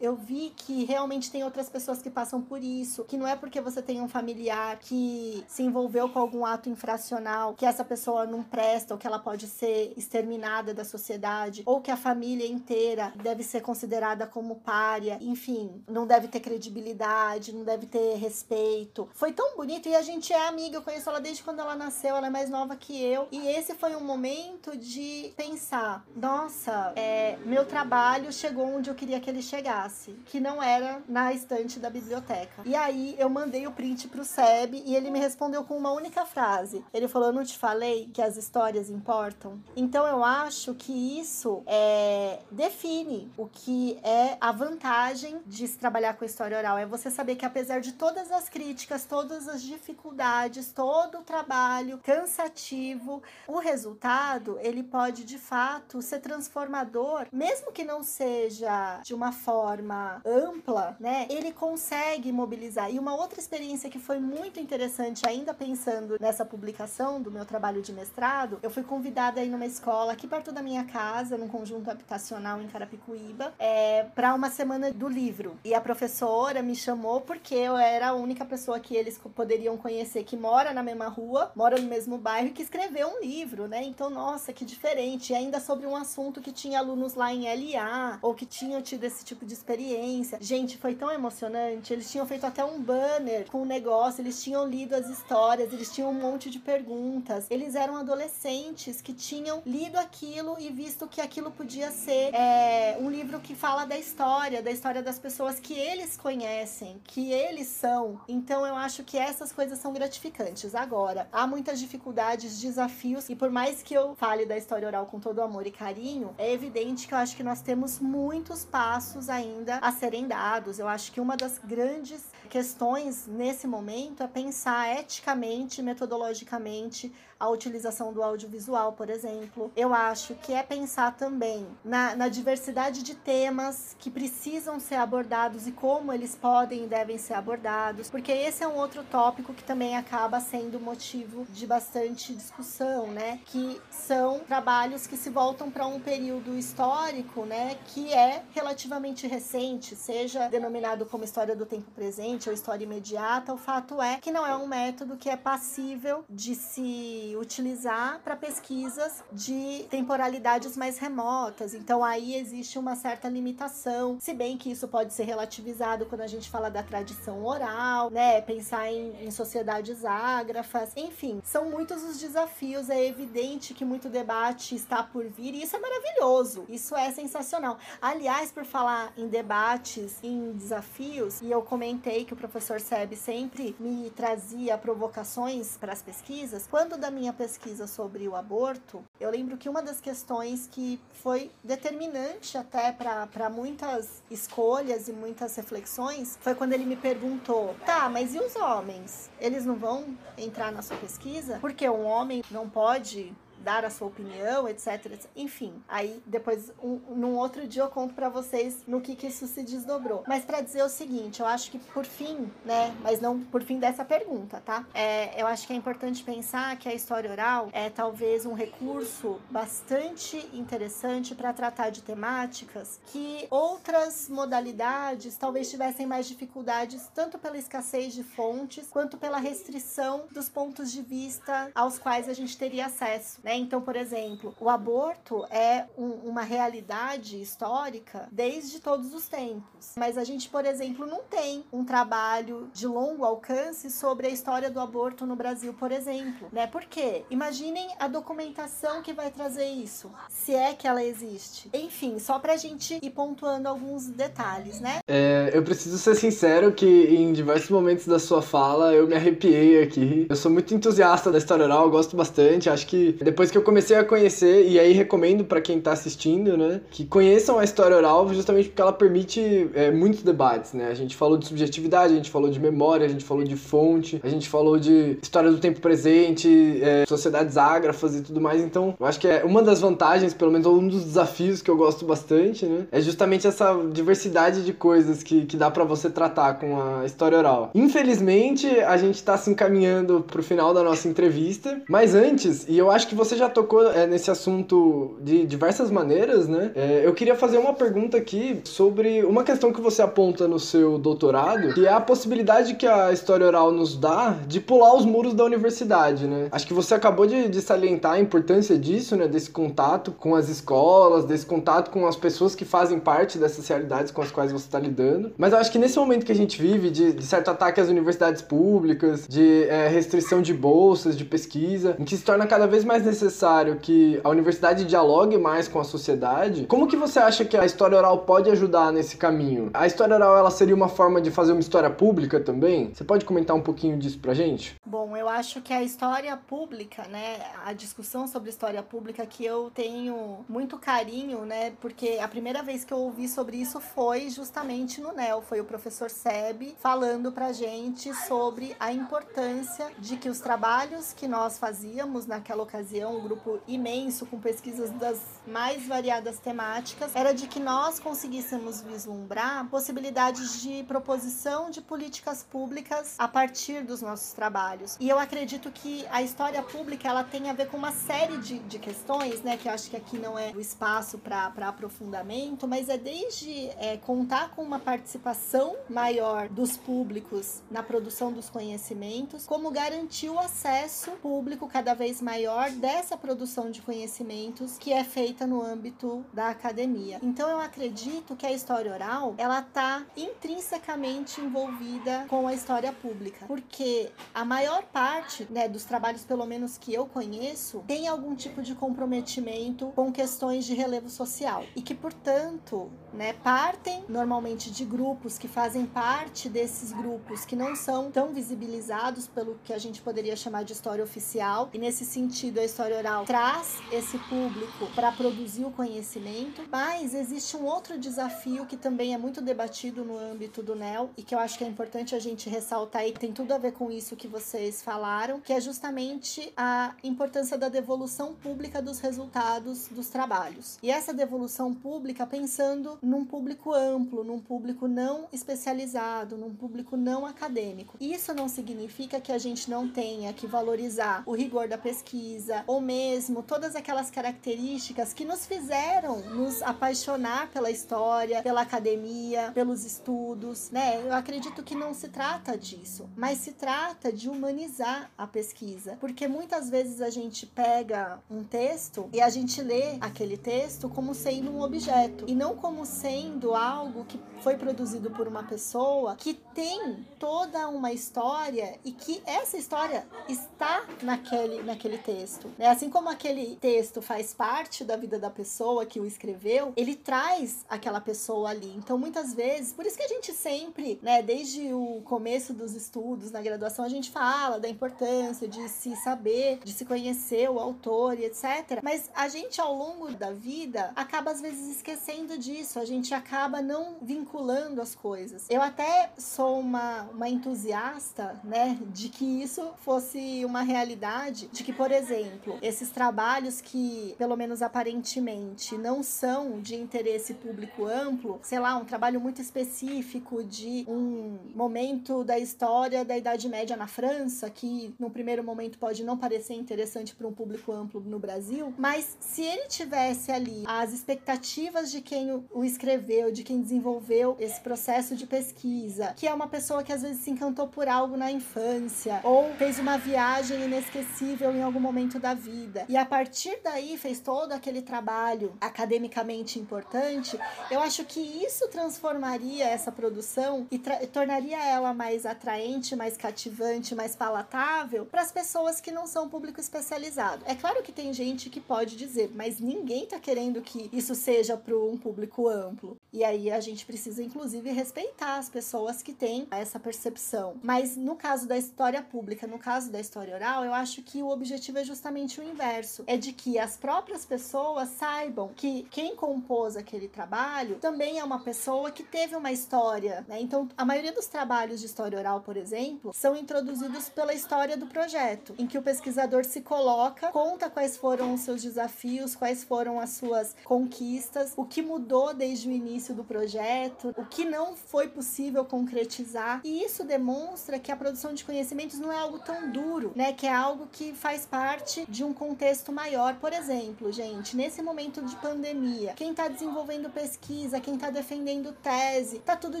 [0.00, 3.60] Eu vi que realmente tem outras pessoas que passam por isso, que não é porque
[3.60, 8.42] você tem um familiar que se envolveu com algum ato infracional, que essa pessoa não
[8.42, 13.42] presta, ou que ela pode ser exterminada da sociedade, ou que a família inteira deve
[13.42, 19.08] ser considerada como párea, enfim, não deve ter credibilidade, não deve ter respeito.
[19.14, 22.16] Foi tão bonito e a gente é amiga, eu conheço ela desde quando ela nasceu,
[22.16, 23.28] ela é mais nova que eu.
[23.30, 29.20] E esse foi um momento de pensar: nossa, é, meu trabalho chegou onde eu queria
[29.22, 32.62] que ele chegasse, que não era na estante da biblioteca.
[32.64, 36.26] E aí eu mandei o print pro SEB e ele me respondeu com uma única
[36.26, 36.84] frase.
[36.92, 39.62] Ele falou: Eu não te falei que as histórias importam?
[39.74, 46.14] Então eu acho que isso é, define o que é a vantagem de se trabalhar
[46.14, 46.76] com história oral.
[46.76, 51.98] É você saber que apesar de todas as críticas, todas as dificuldades, todo o trabalho
[52.02, 59.14] cansativo, o resultado ele pode de fato ser transformado transformador, mesmo que não seja de
[59.14, 61.26] uma forma ampla, né?
[61.28, 62.90] Ele consegue mobilizar.
[62.90, 67.82] E uma outra experiência que foi muito interessante, ainda pensando nessa publicação do meu trabalho
[67.82, 71.90] de mestrado, eu fui convidada aí numa escola aqui perto da minha casa, num conjunto
[71.90, 75.58] habitacional em Carapicuíba, é, para uma semana do livro.
[75.62, 80.24] E a professora me chamou porque eu era a única pessoa que eles poderiam conhecer
[80.24, 83.82] que mora na mesma rua, mora no mesmo bairro e que escreveu um livro, né?
[83.82, 85.34] Então, nossa, que diferente.
[85.34, 89.01] E ainda sobre um assunto que tinha alunos lá em LA ou que tinham tido
[89.04, 90.38] esse tipo de experiência.
[90.40, 91.92] Gente, foi tão emocionante.
[91.92, 95.92] Eles tinham feito até um banner com o negócio, eles tinham lido as histórias, eles
[95.92, 97.46] tinham um monte de perguntas.
[97.50, 103.10] Eles eram adolescentes que tinham lido aquilo e visto que aquilo podia ser é, um
[103.10, 108.20] livro que fala da história, da história das pessoas que eles conhecem, que eles são.
[108.28, 110.74] Então eu acho que essas coisas são gratificantes.
[110.74, 115.18] Agora, há muitas dificuldades, desafios, e por mais que eu fale da história oral com
[115.18, 118.91] todo amor e carinho, é evidente que eu acho que nós temos muitos passos
[119.28, 120.78] ainda a serem dados.
[120.78, 127.10] Eu acho que uma das grandes questões nesse momento é pensar eticamente, metodologicamente,
[127.42, 129.72] a utilização do audiovisual, por exemplo.
[129.74, 135.66] Eu acho que é pensar também na, na diversidade de temas que precisam ser abordados
[135.66, 139.64] e como eles podem e devem ser abordados, porque esse é um outro tópico que
[139.64, 143.40] também acaba sendo motivo de bastante discussão, né?
[143.46, 147.76] Que são trabalhos que se voltam para um período histórico, né?
[147.86, 153.52] Que é relativamente recente, seja denominado como história do tempo presente ou história imediata.
[153.52, 158.36] O fato é que não é um método que é passível de se utilizar para
[158.36, 161.74] pesquisas de temporalidades mais remotas.
[161.74, 166.26] Então aí existe uma certa limitação, se bem que isso pode ser relativizado quando a
[166.26, 168.40] gente fala da tradição oral, né?
[168.40, 172.90] Pensar em, em sociedades ágrafas, enfim, são muitos os desafios.
[172.90, 177.78] É evidente que muito debate está por vir e isso é maravilhoso, isso é sensacional.
[178.00, 183.76] Aliás, por falar em debates, em desafios, e eu comentei que o professor Seb sempre
[183.78, 186.66] me trazia provocações para as pesquisas.
[186.66, 191.50] Quando da minha pesquisa sobre o aborto, eu lembro que uma das questões que foi
[191.62, 198.34] determinante até para muitas escolhas e muitas reflexões foi quando ele me perguntou: tá, mas
[198.34, 199.28] e os homens?
[199.38, 201.58] Eles não vão entrar na sua pesquisa?
[201.60, 205.26] Porque um homem não pode dar a sua opinião, etc, etc.
[205.34, 209.46] Enfim, aí depois, um, num outro dia eu conto para vocês no que que isso
[209.46, 210.24] se desdobrou.
[210.26, 213.78] Mas para dizer o seguinte, eu acho que por fim, né, mas não por fim
[213.78, 214.84] dessa pergunta, tá?
[214.94, 219.40] É, eu acho que é importante pensar que a história oral é talvez um recurso
[219.50, 227.56] bastante interessante para tratar de temáticas que outras modalidades talvez tivessem mais dificuldades, tanto pela
[227.56, 232.86] escassez de fontes, quanto pela restrição dos pontos de vista aos quais a gente teria
[232.86, 233.51] acesso, né?
[233.52, 233.58] Né?
[233.58, 239.92] Então, por exemplo, o aborto é um, uma realidade histórica desde todos os tempos.
[239.96, 244.70] Mas a gente, por exemplo, não tem um trabalho de longo alcance sobre a história
[244.70, 246.48] do aborto no Brasil, por exemplo.
[246.50, 246.66] Né?
[246.66, 247.24] Por quê?
[247.30, 251.68] Imaginem a documentação que vai trazer isso, se é que ela existe.
[251.74, 255.00] Enfim, só pra gente ir pontuando alguns detalhes, né?
[255.06, 259.82] É, eu preciso ser sincero que em diversos momentos da sua fala eu me arrepiei
[259.82, 260.26] aqui.
[260.30, 262.70] Eu sou muito entusiasta da história oral, gosto bastante.
[262.70, 265.90] Acho que depois depois que eu comecei a conhecer, e aí recomendo para quem tá
[265.92, 270.88] assistindo, né, que conheçam a história oral justamente porque ela permite é, muitos debates, né?
[270.88, 274.20] A gente falou de subjetividade, a gente falou de memória, a gente falou de fonte,
[274.22, 278.60] a gente falou de história do tempo presente, é, sociedades ágrafas e tudo mais.
[278.60, 281.76] Então, eu acho que é uma das vantagens, pelo menos um dos desafios que eu
[281.76, 286.60] gosto bastante, né, é justamente essa diversidade de coisas que, que dá para você tratar
[286.60, 287.72] com a história oral.
[287.74, 292.88] Infelizmente, a gente tá se encaminhando pro final da nossa entrevista, mas antes, e eu
[292.88, 296.70] acho que você você já tocou é, nesse assunto de diversas maneiras, né?
[296.74, 300.98] É, eu queria fazer uma pergunta aqui sobre uma questão que você aponta no seu
[300.98, 305.32] doutorado, que é a possibilidade que a história oral nos dá de pular os muros
[305.32, 306.48] da universidade, né?
[306.52, 309.26] Acho que você acabou de, de salientar a importância disso, né?
[309.26, 314.12] Desse contato com as escolas, desse contato com as pessoas que fazem parte dessas realidades
[314.12, 315.32] com as quais você está lidando.
[315.38, 317.88] Mas eu acho que nesse momento que a gente vive, de, de certo ataque às
[317.88, 322.84] universidades públicas, de é, restrição de bolsas, de pesquisa, em que se torna cada vez
[322.84, 327.44] mais necessário necessário que a universidade dialogue mais com a sociedade, como que você acha
[327.44, 329.70] que a história oral pode ajudar nesse caminho?
[329.72, 332.92] A história oral ela seria uma forma de fazer uma história pública também?
[332.92, 334.74] Você pode comentar um pouquinho disso pra gente?
[334.84, 339.70] Bom, eu acho que a história pública, né, a discussão sobre história pública que eu
[339.72, 345.00] tenho muito carinho, né, porque a primeira vez que eu ouvi sobre isso foi justamente
[345.00, 350.40] no NEL, foi o professor Seb falando pra gente sobre a importância de que os
[350.40, 357.14] trabalhos que nós fazíamos naquela ocasião um grupo imenso com pesquisas das mais variadas temáticas,
[357.14, 364.02] era de que nós conseguíssemos vislumbrar possibilidades de proposição de políticas públicas a partir dos
[364.02, 364.96] nossos trabalhos.
[365.00, 368.58] E eu acredito que a história pública ela tem a ver com uma série de,
[368.60, 372.88] de questões, né, que eu acho que aqui não é o espaço para aprofundamento, mas
[372.88, 379.70] é desde é, contar com uma participação maior dos públicos na produção dos conhecimentos, como
[379.70, 385.46] garantir o acesso público cada vez maior dessa essa produção de conhecimentos que é feita
[385.46, 387.18] no âmbito da academia.
[387.22, 393.44] Então eu acredito que a história oral ela está intrinsecamente envolvida com a história pública,
[393.46, 398.62] porque a maior parte né, dos trabalhos, pelo menos que eu conheço, tem algum tipo
[398.62, 405.36] de comprometimento com questões de relevo social e que, portanto, né, partem normalmente de grupos
[405.36, 410.34] que fazem parte desses grupos que não são tão visibilizados pelo que a gente poderia
[410.34, 415.12] chamar de história oficial e nesse sentido a história história oral traz esse público para
[415.12, 420.64] produzir o conhecimento, mas existe um outro desafio que também é muito debatido no âmbito
[420.64, 423.52] do NEL e que eu acho que é importante a gente ressaltar e tem tudo
[423.52, 428.82] a ver com isso que vocês falaram, que é justamente a importância da devolução pública
[428.82, 430.78] dos resultados dos trabalhos.
[430.82, 437.24] E essa devolução pública pensando num público amplo, num público não especializado, num público não
[437.24, 437.96] acadêmico.
[438.00, 442.80] Isso não significa que a gente não tenha que valorizar o rigor da pesquisa ou
[442.80, 450.70] mesmo todas aquelas características que nos fizeram nos apaixonar pela história, pela academia, pelos estudos,
[450.70, 451.02] né?
[451.04, 456.26] Eu acredito que não se trata disso, mas se trata de humanizar a pesquisa, porque
[456.26, 461.50] muitas vezes a gente pega um texto e a gente lê aquele texto como sendo
[461.50, 467.06] um objeto e não como sendo algo que foi produzido por uma pessoa que tem
[467.18, 472.50] toda uma história e que essa história está naquele, naquele texto.
[472.62, 472.68] Né?
[472.68, 477.66] Assim como aquele texto faz parte da vida da pessoa que o escreveu, ele traz
[477.68, 478.72] aquela pessoa ali.
[478.76, 483.32] Então, muitas vezes, por isso que a gente sempre, né, desde o começo dos estudos
[483.32, 488.16] na graduação, a gente fala da importância de se saber, de se conhecer o autor
[488.16, 488.80] e etc.
[488.80, 493.60] Mas a gente, ao longo da vida, acaba às vezes esquecendo disso, a gente acaba
[493.60, 495.50] não vinculando as coisas.
[495.50, 501.72] Eu até sou uma, uma entusiasta, né, de que isso fosse uma realidade, de que,
[501.72, 508.58] por exemplo, esses trabalhos que, pelo menos aparentemente, não são de interesse público amplo, sei
[508.58, 514.50] lá, um trabalho muito específico de um momento da história da Idade Média na França,
[514.50, 519.16] que no primeiro momento pode não parecer interessante para um público amplo no Brasil, mas
[519.20, 525.16] se ele tivesse ali as expectativas de quem o escreveu, de quem desenvolveu esse processo
[525.16, 529.20] de pesquisa, que é uma pessoa que às vezes se encantou por algo na infância
[529.22, 534.18] ou fez uma viagem inesquecível em algum momento da vida e a partir daí fez
[534.20, 537.38] todo aquele trabalho academicamente importante,
[537.70, 544.16] eu acho que isso transformaria essa produção e tornaria ela mais atraente, mais cativante, mais
[544.16, 547.44] palatável para as pessoas que não são público especializado.
[547.46, 551.56] É claro que tem gente que pode dizer, mas ninguém está querendo que isso seja
[551.56, 552.96] para um público amplo.
[553.12, 557.56] E aí a gente precisa, inclusive, respeitar as pessoas que têm essa percepção.
[557.62, 561.28] Mas no caso da história pública, no caso da história oral, eu acho que o
[561.28, 566.76] objetivo é justamente o inverso: é de que as próprias pessoas saibam que quem compôs
[566.76, 570.24] aquele trabalho também é uma pessoa que teve uma história.
[570.28, 570.40] Né?
[570.40, 574.86] Então, a maioria dos trabalhos de história oral, por exemplo, são introduzidos pela história do
[574.86, 580.00] projeto, em que o pesquisador se coloca, conta quais foram os seus desafios, quais foram
[580.00, 585.08] as suas conquistas, o que mudou desde o início do projeto, o que não foi
[585.08, 586.60] possível concretizar.
[586.64, 590.32] E isso demonstra que a produção de conhecimentos não é algo tão duro, né?
[590.32, 593.36] Que é algo que faz parte de um contexto maior.
[593.36, 599.38] Por exemplo, gente, nesse momento de pandemia, quem está desenvolvendo pesquisa, quem está defendendo tese,
[599.40, 599.80] tá tudo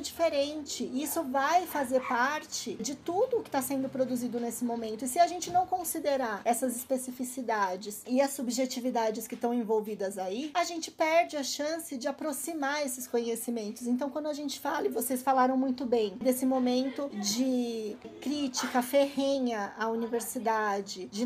[0.00, 0.90] diferente.
[0.94, 5.04] Isso vai fazer parte de tudo que está sendo produzido nesse momento.
[5.04, 10.50] E se a gente não considerar essas especificidades e as subjetividades que estão envolvidas aí,
[10.54, 13.86] a gente perde a chance de aproximar esses conhecimentos.
[13.86, 19.72] Então, quando a gente fala, e vocês falaram muito bem, desse momento de crítica ferrenha
[19.78, 21.24] à universidade, de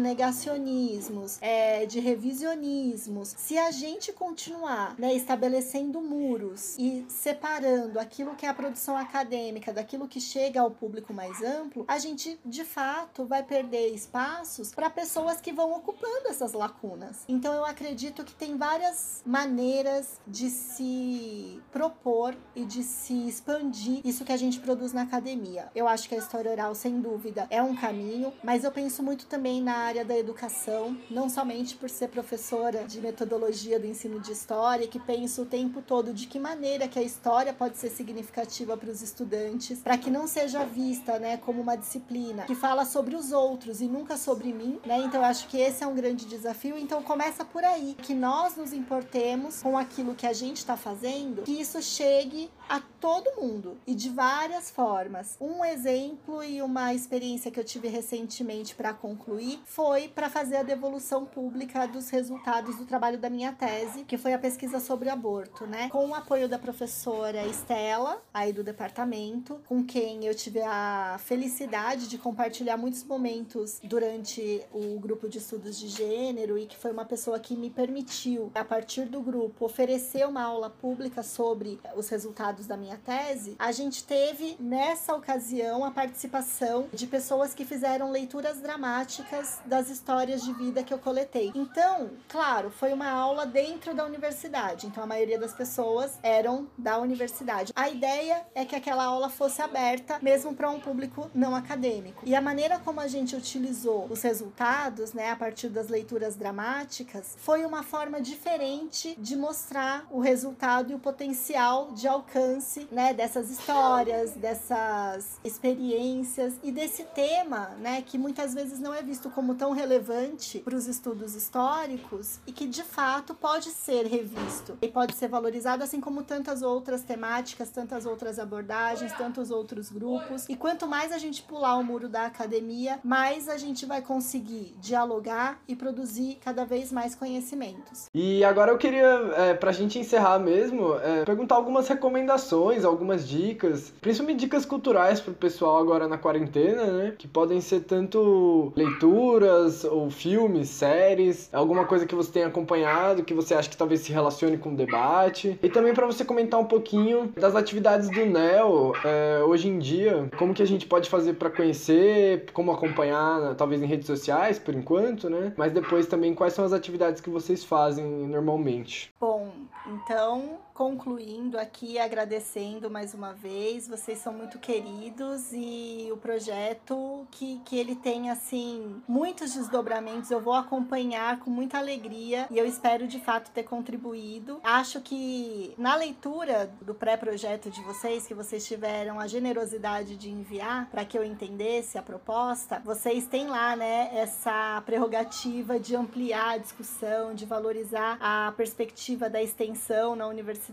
[1.41, 8.49] é, de revisionismos, se a gente continuar né, estabelecendo muros e separando aquilo que é
[8.49, 13.43] a produção acadêmica daquilo que chega ao público mais amplo, a gente de fato vai
[13.43, 17.25] perder espaços para pessoas que vão ocupando essas lacunas.
[17.29, 24.25] Então eu acredito que tem várias maneiras de se propor e de se expandir isso
[24.25, 25.69] que a gente produz na academia.
[25.75, 29.27] Eu acho que a história oral, sem dúvida, é um caminho, mas eu penso muito
[29.27, 34.33] também na área da educação, não somente por ser professora de metodologia do ensino de
[34.33, 38.77] história, que penso o tempo todo de que maneira que a história pode ser significativa
[38.77, 43.15] para os estudantes, para que não seja vista, né, como uma disciplina que fala sobre
[43.15, 44.99] os outros e nunca sobre mim, né?
[44.99, 46.77] Então acho que esse é um grande desafio.
[46.79, 51.43] Então começa por aí, que nós nos importemos com aquilo que a gente está fazendo,
[51.43, 55.37] que isso chegue a todo mundo e de várias formas.
[55.41, 60.63] Um exemplo e uma experiência que eu tive recentemente para concluir foi para fazer a
[60.63, 65.67] devolução pública dos resultados do trabalho da minha tese, que foi a pesquisa sobre aborto,
[65.67, 65.89] né?
[65.91, 72.09] Com o apoio da professora Estela, aí do departamento, com quem eu tive a felicidade
[72.09, 77.05] de compartilhar muitos momentos durante o grupo de estudos de gênero e que foi uma
[77.05, 82.56] pessoa que me permitiu, a partir do grupo, oferecer uma aula pública sobre os resultados
[82.57, 88.11] resultados da minha tese, a gente teve nessa ocasião a participação de pessoas que fizeram
[88.11, 91.53] leituras dramáticas das histórias de vida que eu coletei.
[91.55, 96.99] Então, claro, foi uma aula dentro da universidade, então a maioria das pessoas eram da
[96.99, 97.73] universidade.
[97.77, 102.23] A ideia é que aquela aula fosse aberta mesmo para um público não acadêmico.
[102.25, 107.35] E a maneira como a gente utilizou os resultados, né, a partir das leituras dramáticas,
[107.39, 112.46] foi uma forma diferente de mostrar o resultado e o potencial de alcance,
[112.91, 119.31] né, dessas histórias, dessas experiências e desse tema, né, que muitas vezes não é visto
[119.31, 124.89] como tão relevante para os estudos históricos e que de fato pode ser revisto e
[124.89, 130.49] pode ser valorizado assim como tantas outras temáticas, tantas outras abordagens, tantos outros grupos.
[130.49, 134.75] E quanto mais a gente pular o muro da academia, mais a gente vai conseguir
[134.81, 138.09] dialogar e produzir cada vez mais conhecimentos.
[138.15, 139.07] E agora eu queria,
[139.37, 142.36] é, para a gente encerrar mesmo, é, perguntar algumas recomendações,
[142.85, 147.15] algumas dicas, principalmente dicas culturais para o pessoal agora na quarentena, né?
[147.17, 153.35] Que podem ser tanto leituras ou filmes, séries, alguma coisa que você tenha acompanhado, que
[153.35, 155.59] você acha que talvez se relacione com o debate.
[155.63, 160.29] E também para você comentar um pouquinho das atividades do NEL é, hoje em dia,
[160.39, 164.75] como que a gente pode fazer para conhecer, como acompanhar, talvez em redes sociais, por
[164.75, 165.53] enquanto, né?
[165.57, 169.13] Mas depois também quais são as atividades que vocês fazem normalmente.
[169.21, 169.51] Bom,
[169.87, 173.89] então concluindo aqui, agradecendo mais uma vez.
[173.89, 180.31] Vocês são muito queridos e o projeto que, que ele tem, assim, muitos desdobramentos.
[180.31, 184.61] Eu vou acompanhar com muita alegria e eu espero de fato ter contribuído.
[184.63, 190.91] Acho que na leitura do pré-projeto de vocês, que vocês tiveram a generosidade de enviar
[190.91, 196.59] para que eu entendesse a proposta, vocês têm lá, né, essa prerrogativa de ampliar a
[196.59, 200.66] discussão, de valorizar a perspectiva da extensão na universidade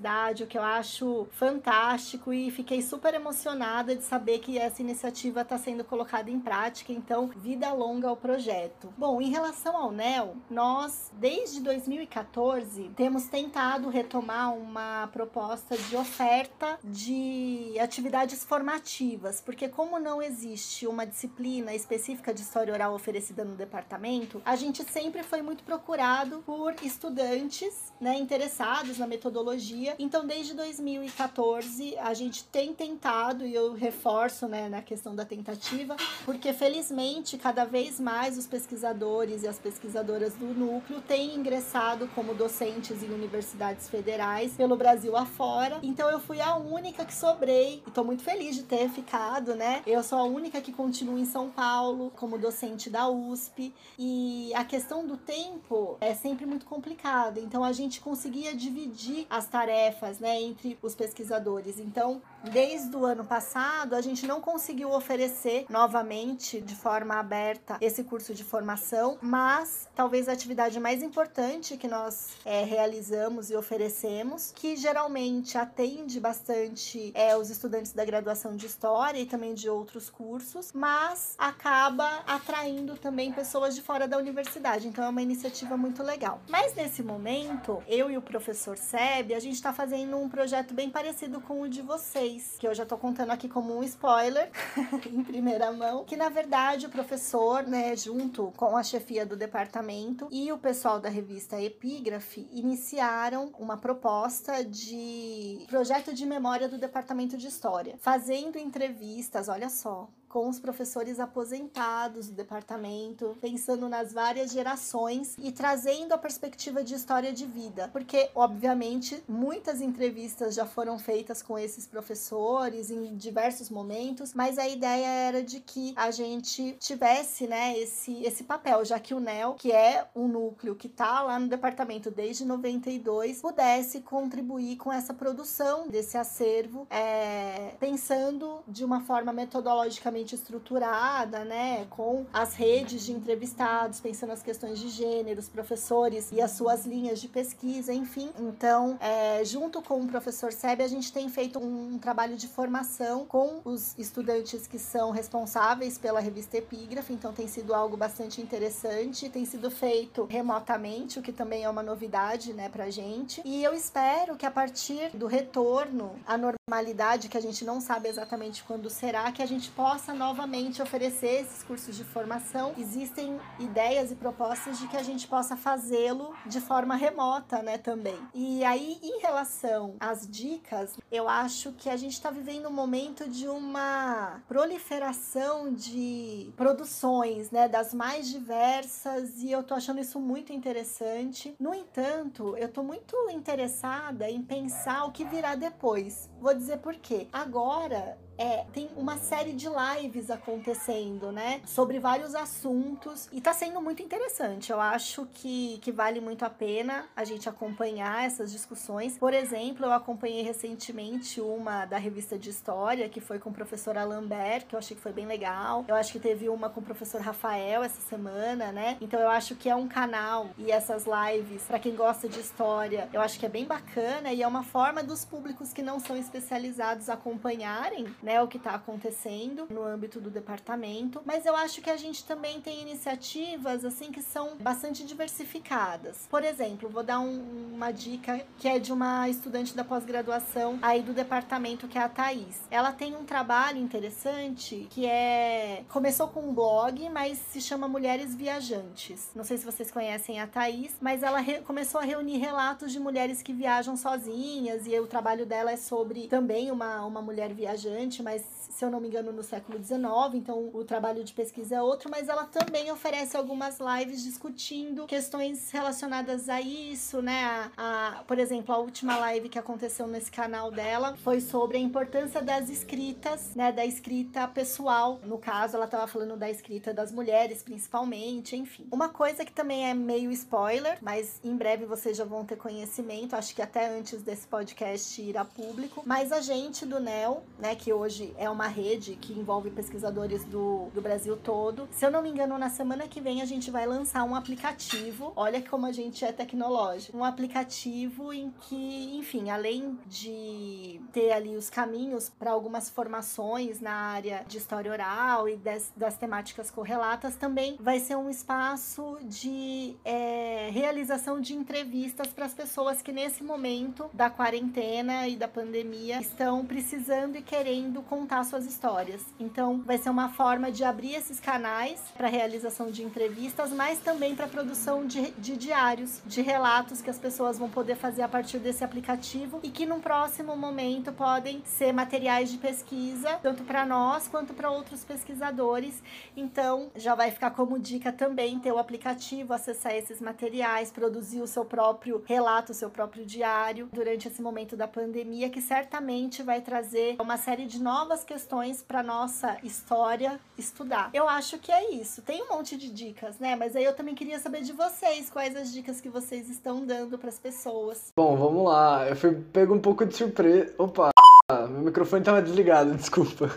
[0.43, 5.57] o que eu acho fantástico e fiquei super emocionada de saber que essa iniciativa está
[5.57, 6.91] sendo colocada em prática.
[6.91, 8.93] Então, vida longa ao projeto.
[8.97, 16.79] Bom, em relação ao NEL, nós desde 2014 temos tentado retomar uma proposta de oferta
[16.83, 23.55] de atividades formativas, porque como não existe uma disciplina específica de história oral oferecida no
[23.55, 30.53] departamento, a gente sempre foi muito procurado por estudantes, né, interessados na metodologia então, desde
[30.53, 35.95] 2014, a gente tem tentado, e eu reforço né, na questão da tentativa,
[36.25, 42.33] porque felizmente cada vez mais os pesquisadores e as pesquisadoras do núcleo têm ingressado como
[42.33, 45.79] docentes em universidades federais pelo Brasil afora.
[45.83, 49.81] Então, eu fui a única que sobrei e estou muito feliz de ter ficado, né?
[49.85, 54.63] Eu sou a única que continua em São Paulo como docente da USP e a
[54.63, 57.39] questão do tempo é sempre muito complicada.
[57.39, 61.79] Então, a gente conseguia dividir as tarefas tarefas né, entre os pesquisadores.
[61.79, 68.03] Então, desde o ano passado, a gente não conseguiu oferecer novamente de forma aberta esse
[68.03, 74.51] curso de formação, mas talvez a atividade mais importante que nós é, realizamos e oferecemos,
[74.55, 80.09] que geralmente atende bastante é, os estudantes da graduação de História e também de outros
[80.09, 84.87] cursos, mas acaba atraindo também pessoas de fora da universidade.
[84.87, 86.41] Então, é uma iniciativa muito legal.
[86.49, 90.89] Mas nesse momento, eu e o professor Seb, a gente está fazendo um projeto bem
[90.89, 94.49] parecido com o de vocês, que eu já tô contando aqui como um spoiler
[95.05, 100.27] em primeira mão, que na verdade o professor, né, junto com a chefia do departamento
[100.31, 107.37] e o pessoal da revista Epígrafe iniciaram uma proposta de projeto de memória do departamento
[107.37, 114.51] de história, fazendo entrevistas, olha só, com os professores aposentados do departamento, pensando nas várias
[114.51, 120.97] gerações e trazendo a perspectiva de história de vida, porque obviamente muitas entrevistas já foram
[120.97, 126.77] feitas com esses professores em diversos momentos, mas a ideia era de que a gente
[126.79, 131.21] tivesse, né, esse esse papel, já que o NEL, que é um núcleo que está
[131.21, 138.83] lá no departamento desde 92, pudesse contribuir com essa produção desse acervo, é, pensando de
[138.83, 145.39] uma forma metodologicamente estruturada, né, com as redes de entrevistados, pensando nas questões de gênero,
[145.39, 148.31] os professores e as suas linhas de pesquisa, enfim.
[148.39, 153.25] Então, é, junto com o professor Seb, a gente tem feito um trabalho de formação
[153.25, 159.29] com os estudantes que são responsáveis pela revista Epígrafe, então tem sido algo bastante interessante,
[159.29, 163.41] tem sido feito remotamente, o que também é uma novidade, né, pra gente.
[163.43, 168.09] E eu espero que a partir do retorno à normalidade, que a gente não sabe
[168.09, 172.73] exatamente quando será, que a gente possa novamente oferecer esses cursos de formação.
[172.77, 178.17] Existem ideias e propostas de que a gente possa fazê-lo de forma remota, né, também.
[178.33, 183.27] E aí, em relação às dicas, eu acho que a gente está vivendo um momento
[183.27, 190.53] de uma proliferação de produções, né, das mais diversas, e eu tô achando isso muito
[190.53, 191.55] interessante.
[191.59, 196.29] No entanto, eu tô muito interessada em pensar o que virá depois.
[196.39, 197.27] Vou dizer por quê.
[197.31, 201.61] Agora, é, tem uma série de lives acontecendo, né?
[201.65, 203.29] Sobre vários assuntos.
[203.31, 204.71] E tá sendo muito interessante.
[204.71, 209.17] Eu acho que, que vale muito a pena a gente acompanhar essas discussões.
[209.17, 213.97] Por exemplo, eu acompanhei recentemente uma da revista de história, que foi com o professor
[213.97, 215.85] Alambert, que eu achei que foi bem legal.
[215.87, 218.97] Eu acho que teve uma com o professor Rafael essa semana, né?
[219.01, 223.09] Então eu acho que é um canal e essas lives, para quem gosta de história,
[223.13, 226.17] eu acho que é bem bacana e é uma forma dos públicos que não são
[226.17, 231.89] especializados acompanharem né, o que está acontecendo no âmbito do departamento, mas eu acho que
[231.89, 236.27] a gente também tem iniciativas assim que são bastante diversificadas.
[236.29, 241.01] Por exemplo, vou dar um, uma dica que é de uma estudante da pós-graduação aí
[241.01, 242.61] do departamento que é a Thaís.
[242.69, 248.35] Ela tem um trabalho interessante que é começou com um blog, mas se chama Mulheres
[248.35, 249.31] Viajantes.
[249.35, 253.41] Não sei se vocês conhecem a Thaís, mas ela começou a reunir relatos de mulheres
[253.41, 258.43] que viajam sozinhas e o trabalho dela é sobre também uma, uma mulher viajante mas
[258.83, 260.03] se eu não me engano, no século XIX,
[260.33, 265.71] então o trabalho de pesquisa é outro, mas ela também oferece algumas lives discutindo questões
[265.71, 267.71] relacionadas a isso, né?
[267.77, 271.79] A, a, por exemplo, a última live que aconteceu nesse canal dela foi sobre a
[271.79, 273.71] importância das escritas, né?
[273.71, 275.21] Da escrita pessoal.
[275.23, 278.85] No caso, ela estava falando da escrita das mulheres, principalmente, enfim.
[278.91, 283.33] Uma coisa que também é meio spoiler, mas em breve vocês já vão ter conhecimento,
[283.33, 287.75] acho que até antes desse podcast ir a público, mas a gente do NEL, né,
[287.75, 291.87] que hoje é uma rede que envolve pesquisadores do, do Brasil todo.
[291.91, 295.31] Se eu não me engano, na semana que vem a gente vai lançar um aplicativo.
[295.35, 297.17] Olha como a gente é tecnológico.
[297.17, 303.93] Um aplicativo em que, enfim, além de ter ali os caminhos para algumas formações na
[303.93, 309.95] área de história oral e das, das temáticas correlatas, também vai ser um espaço de
[310.03, 316.19] é, realização de entrevistas para as pessoas que nesse momento da quarentena e da pandemia
[316.19, 319.21] estão precisando e querendo querendo contar suas histórias.
[319.39, 324.35] Então, vai ser uma forma de abrir esses canais para realização de entrevistas, mas também
[324.35, 328.59] para produção de, de diários, de relatos que as pessoas vão poder fazer a partir
[328.59, 334.27] desse aplicativo e que num próximo momento podem ser materiais de pesquisa, tanto para nós
[334.27, 336.01] quanto para outros pesquisadores.
[336.35, 341.47] Então, já vai ficar como dica também ter o aplicativo, acessar esses materiais, produzir o
[341.47, 346.61] seu próprio relato, o seu próprio diário durante esse momento da pandemia, que certamente vai
[346.61, 348.42] trazer uma série de de novas questões
[348.87, 351.09] para nossa história estudar.
[351.13, 352.21] Eu acho que é isso.
[352.21, 353.55] Tem um monte de dicas, né?
[353.55, 357.17] Mas aí eu também queria saber de vocês quais as dicas que vocês estão dando
[357.17, 358.11] para as pessoas.
[358.15, 359.07] Bom, vamos lá.
[359.07, 360.73] Eu fui pego um pouco de surpresa.
[360.77, 361.09] Opa,
[361.51, 363.51] meu microfone estava desligado, desculpa.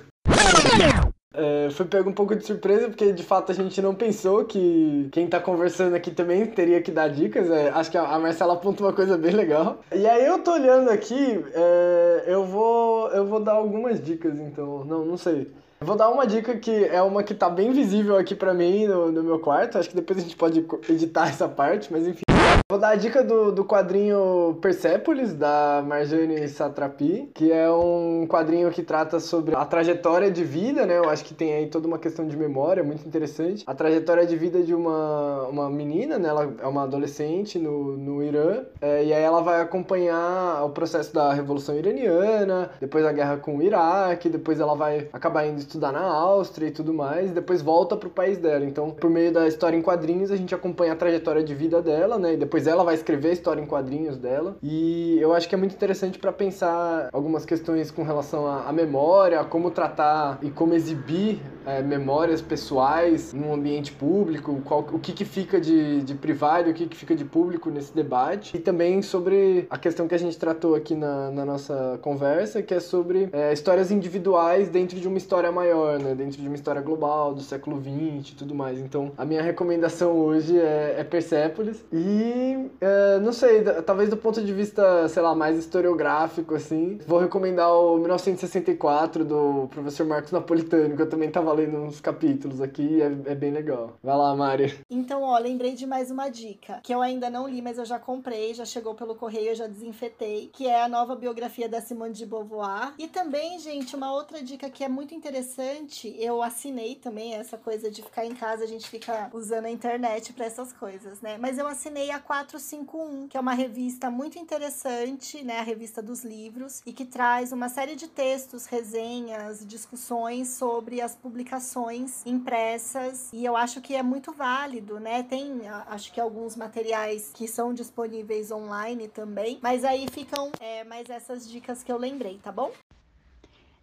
[1.37, 5.09] É, foi pego um pouco de surpresa, porque de fato a gente não pensou que
[5.13, 7.51] quem tá conversando aqui também teria que dar dicas.
[7.51, 9.81] É, acho que a Marcela apontou uma coisa bem legal.
[9.95, 14.85] E aí eu tô olhando aqui, é, eu, vou, eu vou dar algumas dicas, então.
[14.85, 15.53] Não, não sei.
[15.79, 19.13] Vou dar uma dica que é uma que tá bem visível aqui para mim no,
[19.13, 19.77] no meu quarto.
[19.77, 22.26] Acho que depois a gente pode editar essa parte, mas enfim.
[22.69, 28.69] Vou dar a dica do, do quadrinho Persepolis, da Marjane Satrapi, que é um quadrinho
[28.73, 30.99] que trata sobre a trajetória de vida, né?
[30.99, 33.63] Eu acho que tem aí toda uma questão de memória muito interessante.
[33.69, 36.29] A trajetória de vida de uma, uma menina, né?
[36.29, 41.15] Ela é uma adolescente no, no Irã, é, e aí ela vai acompanhar o processo
[41.15, 45.93] da Revolução Iraniana, depois a guerra com o Iraque, depois ela vai acabar indo estudar
[45.93, 48.65] na Áustria e tudo mais, e depois volta pro país dela.
[48.65, 52.19] Então, por meio da história em quadrinhos, a gente acompanha a trajetória de vida dela,
[52.19, 52.35] né?
[52.35, 54.57] E depois depois ela vai escrever a história em quadrinhos dela.
[54.63, 59.45] E eu acho que é muito interessante para pensar algumas questões com relação à, memória,
[59.45, 65.25] como tratar e como exibir é, memórias pessoais num ambiente público, qual, o que, que
[65.25, 68.57] fica de, de privado e o que, que fica de público nesse debate.
[68.57, 72.73] E também sobre a questão que a gente tratou aqui na, na nossa conversa, que
[72.73, 76.15] é sobre é, histórias individuais dentro de uma história maior, né?
[76.15, 78.79] dentro de uma história global, do século XX e tudo mais.
[78.79, 81.85] Então, a minha recomendação hoje é, é Persepolis.
[81.93, 87.19] E Uh, não sei, talvez do ponto de vista, sei lá, mais historiográfico, assim, vou
[87.19, 93.03] recomendar o 1964 do professor Marcos Napolitano, que eu também tava lendo uns capítulos aqui,
[93.03, 93.97] é, é bem legal.
[94.03, 94.79] Vai lá, Mari.
[94.91, 97.99] Então, ó, lembrei de mais uma dica, que eu ainda não li, mas eu já
[97.99, 102.13] comprei, já chegou pelo correio, eu já desinfetei, que é a nova biografia da Simone
[102.13, 102.93] de Beauvoir.
[102.99, 107.91] E também, gente, uma outra dica que é muito interessante, eu assinei também essa coisa
[107.91, 111.37] de ficar em casa, a gente fica usando a internet para essas coisas, né?
[111.39, 115.61] Mas eu assinei a 451, que é uma revista muito interessante, né?
[115.61, 121.15] A revista dos livros, e que traz uma série de textos, resenhas, discussões sobre as
[121.15, 123.31] publicações impressas.
[123.33, 125.23] E eu acho que é muito válido, né?
[125.23, 131.09] Tem, acho que alguns materiais que são disponíveis online também, mas aí ficam é, mais
[131.09, 132.71] essas dicas que eu lembrei, tá bom?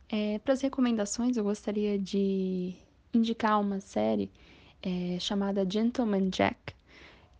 [0.10, 2.76] É, Para as recomendações, eu gostaria de
[3.14, 4.30] indicar uma série
[4.82, 6.74] é, chamada Gentleman Jack,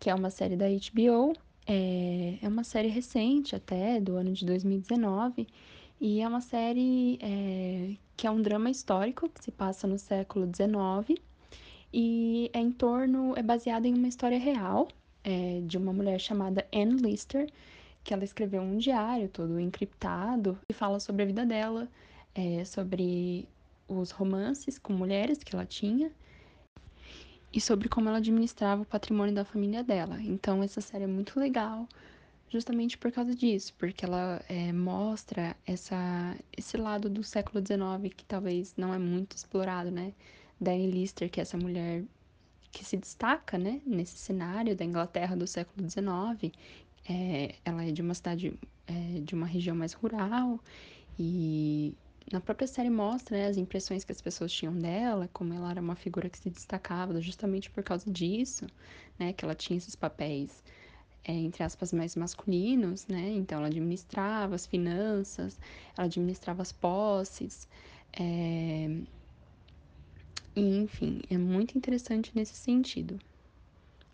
[0.04, 1.34] que é uma série da HBO.
[1.66, 5.48] É, é uma série recente, até do ano de 2019,
[6.02, 10.46] e é uma série é, que é um drama histórico que se passa no século
[10.46, 11.18] XIX
[11.94, 14.90] e é em torno, é baseada em uma história real
[15.24, 17.50] é, de uma mulher chamada Anne Lister,
[18.04, 21.88] que ela escreveu um diário todo encriptado e fala sobre a vida dela,
[22.36, 23.48] é, sobre
[23.88, 26.12] os romances com mulheres que ela tinha
[27.54, 30.20] e sobre como ela administrava o patrimônio da família dela.
[30.22, 31.88] Então, essa série é muito legal,
[32.50, 38.26] justamente por causa disso, porque ela é, mostra essa, esse lado do século XIX que
[38.26, 40.14] talvez não é muito explorado, né?
[40.60, 42.04] Da Anne Lister, que é essa mulher
[42.72, 46.52] que se destaca, né, nesse cenário da Inglaterra do século XIX.
[47.08, 50.60] É, ela é de uma cidade, é, de uma região mais rural
[51.20, 51.94] e
[52.32, 55.82] na própria série mostra né, as impressões que as pessoas tinham dela, como ela era
[55.82, 58.66] uma figura que se destacava justamente por causa disso,
[59.20, 60.64] né, que ela tinha esses papéis
[61.24, 65.60] é, entre aspas mais masculinos, né, então ela administrava as finanças,
[65.98, 67.68] ela administrava as posses,
[68.12, 68.90] é...
[70.56, 73.20] enfim, é muito interessante nesse sentido.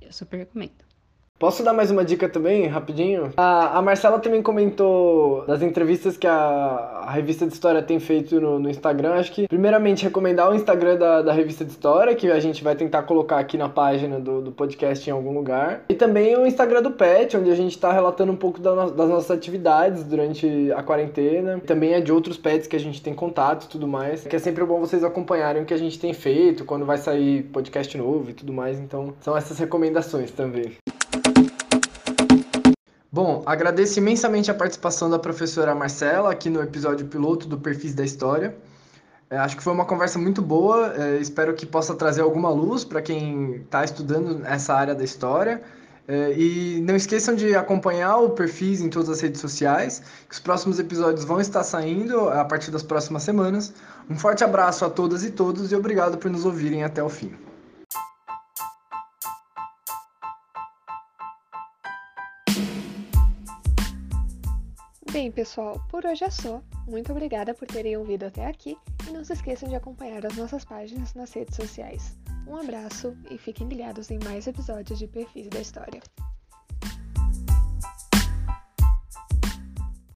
[0.01, 0.88] Eu super recomendo.
[1.39, 3.31] Posso dar mais uma dica também, rapidinho?
[3.37, 8.41] A, a Marcela também comentou das entrevistas que a, a revista de história tem feito
[8.41, 9.13] no, no, Instagram.
[9.13, 12.75] Acho que, primeiramente, recomendar o Instagram da, da revista de história, que a gente vai
[12.75, 15.85] tentar colocar aqui na página do, do podcast em algum lugar.
[15.87, 18.91] E também o Instagram do Pet, onde a gente está relatando um pouco da no,
[18.91, 21.61] das nossas atividades durante a quarentena.
[21.65, 24.27] Também é de outros pets que a gente tem contato e tudo mais.
[24.27, 27.43] Que é sempre bom vocês acompanharem o que a gente tem feito, quando vai sair
[27.43, 28.77] podcast novo e tudo mais.
[28.77, 30.73] Então, são essas recomendações também.
[33.11, 38.05] Bom, agradeço imensamente a participação da professora Marcela aqui no episódio piloto do Perfis da
[38.05, 38.55] História.
[39.31, 42.83] É, acho que foi uma conversa muito boa, é, espero que possa trazer alguma luz
[42.83, 45.59] para quem está estudando essa área da história.
[46.07, 50.39] É, e não esqueçam de acompanhar o Perfis em todas as redes sociais, que os
[50.39, 53.73] próximos episódios vão estar saindo a partir das próximas semanas.
[54.07, 57.48] Um forte abraço a todas e todos e obrigado por nos ouvirem até o fim.
[65.11, 66.61] Bem, pessoal, por hoje é só.
[66.87, 68.77] Muito obrigada por terem ouvido até aqui
[69.07, 72.15] e não se esqueçam de acompanhar as nossas páginas nas redes sociais.
[72.47, 75.99] Um abraço e fiquem ligados em mais episódios de Perfis da História.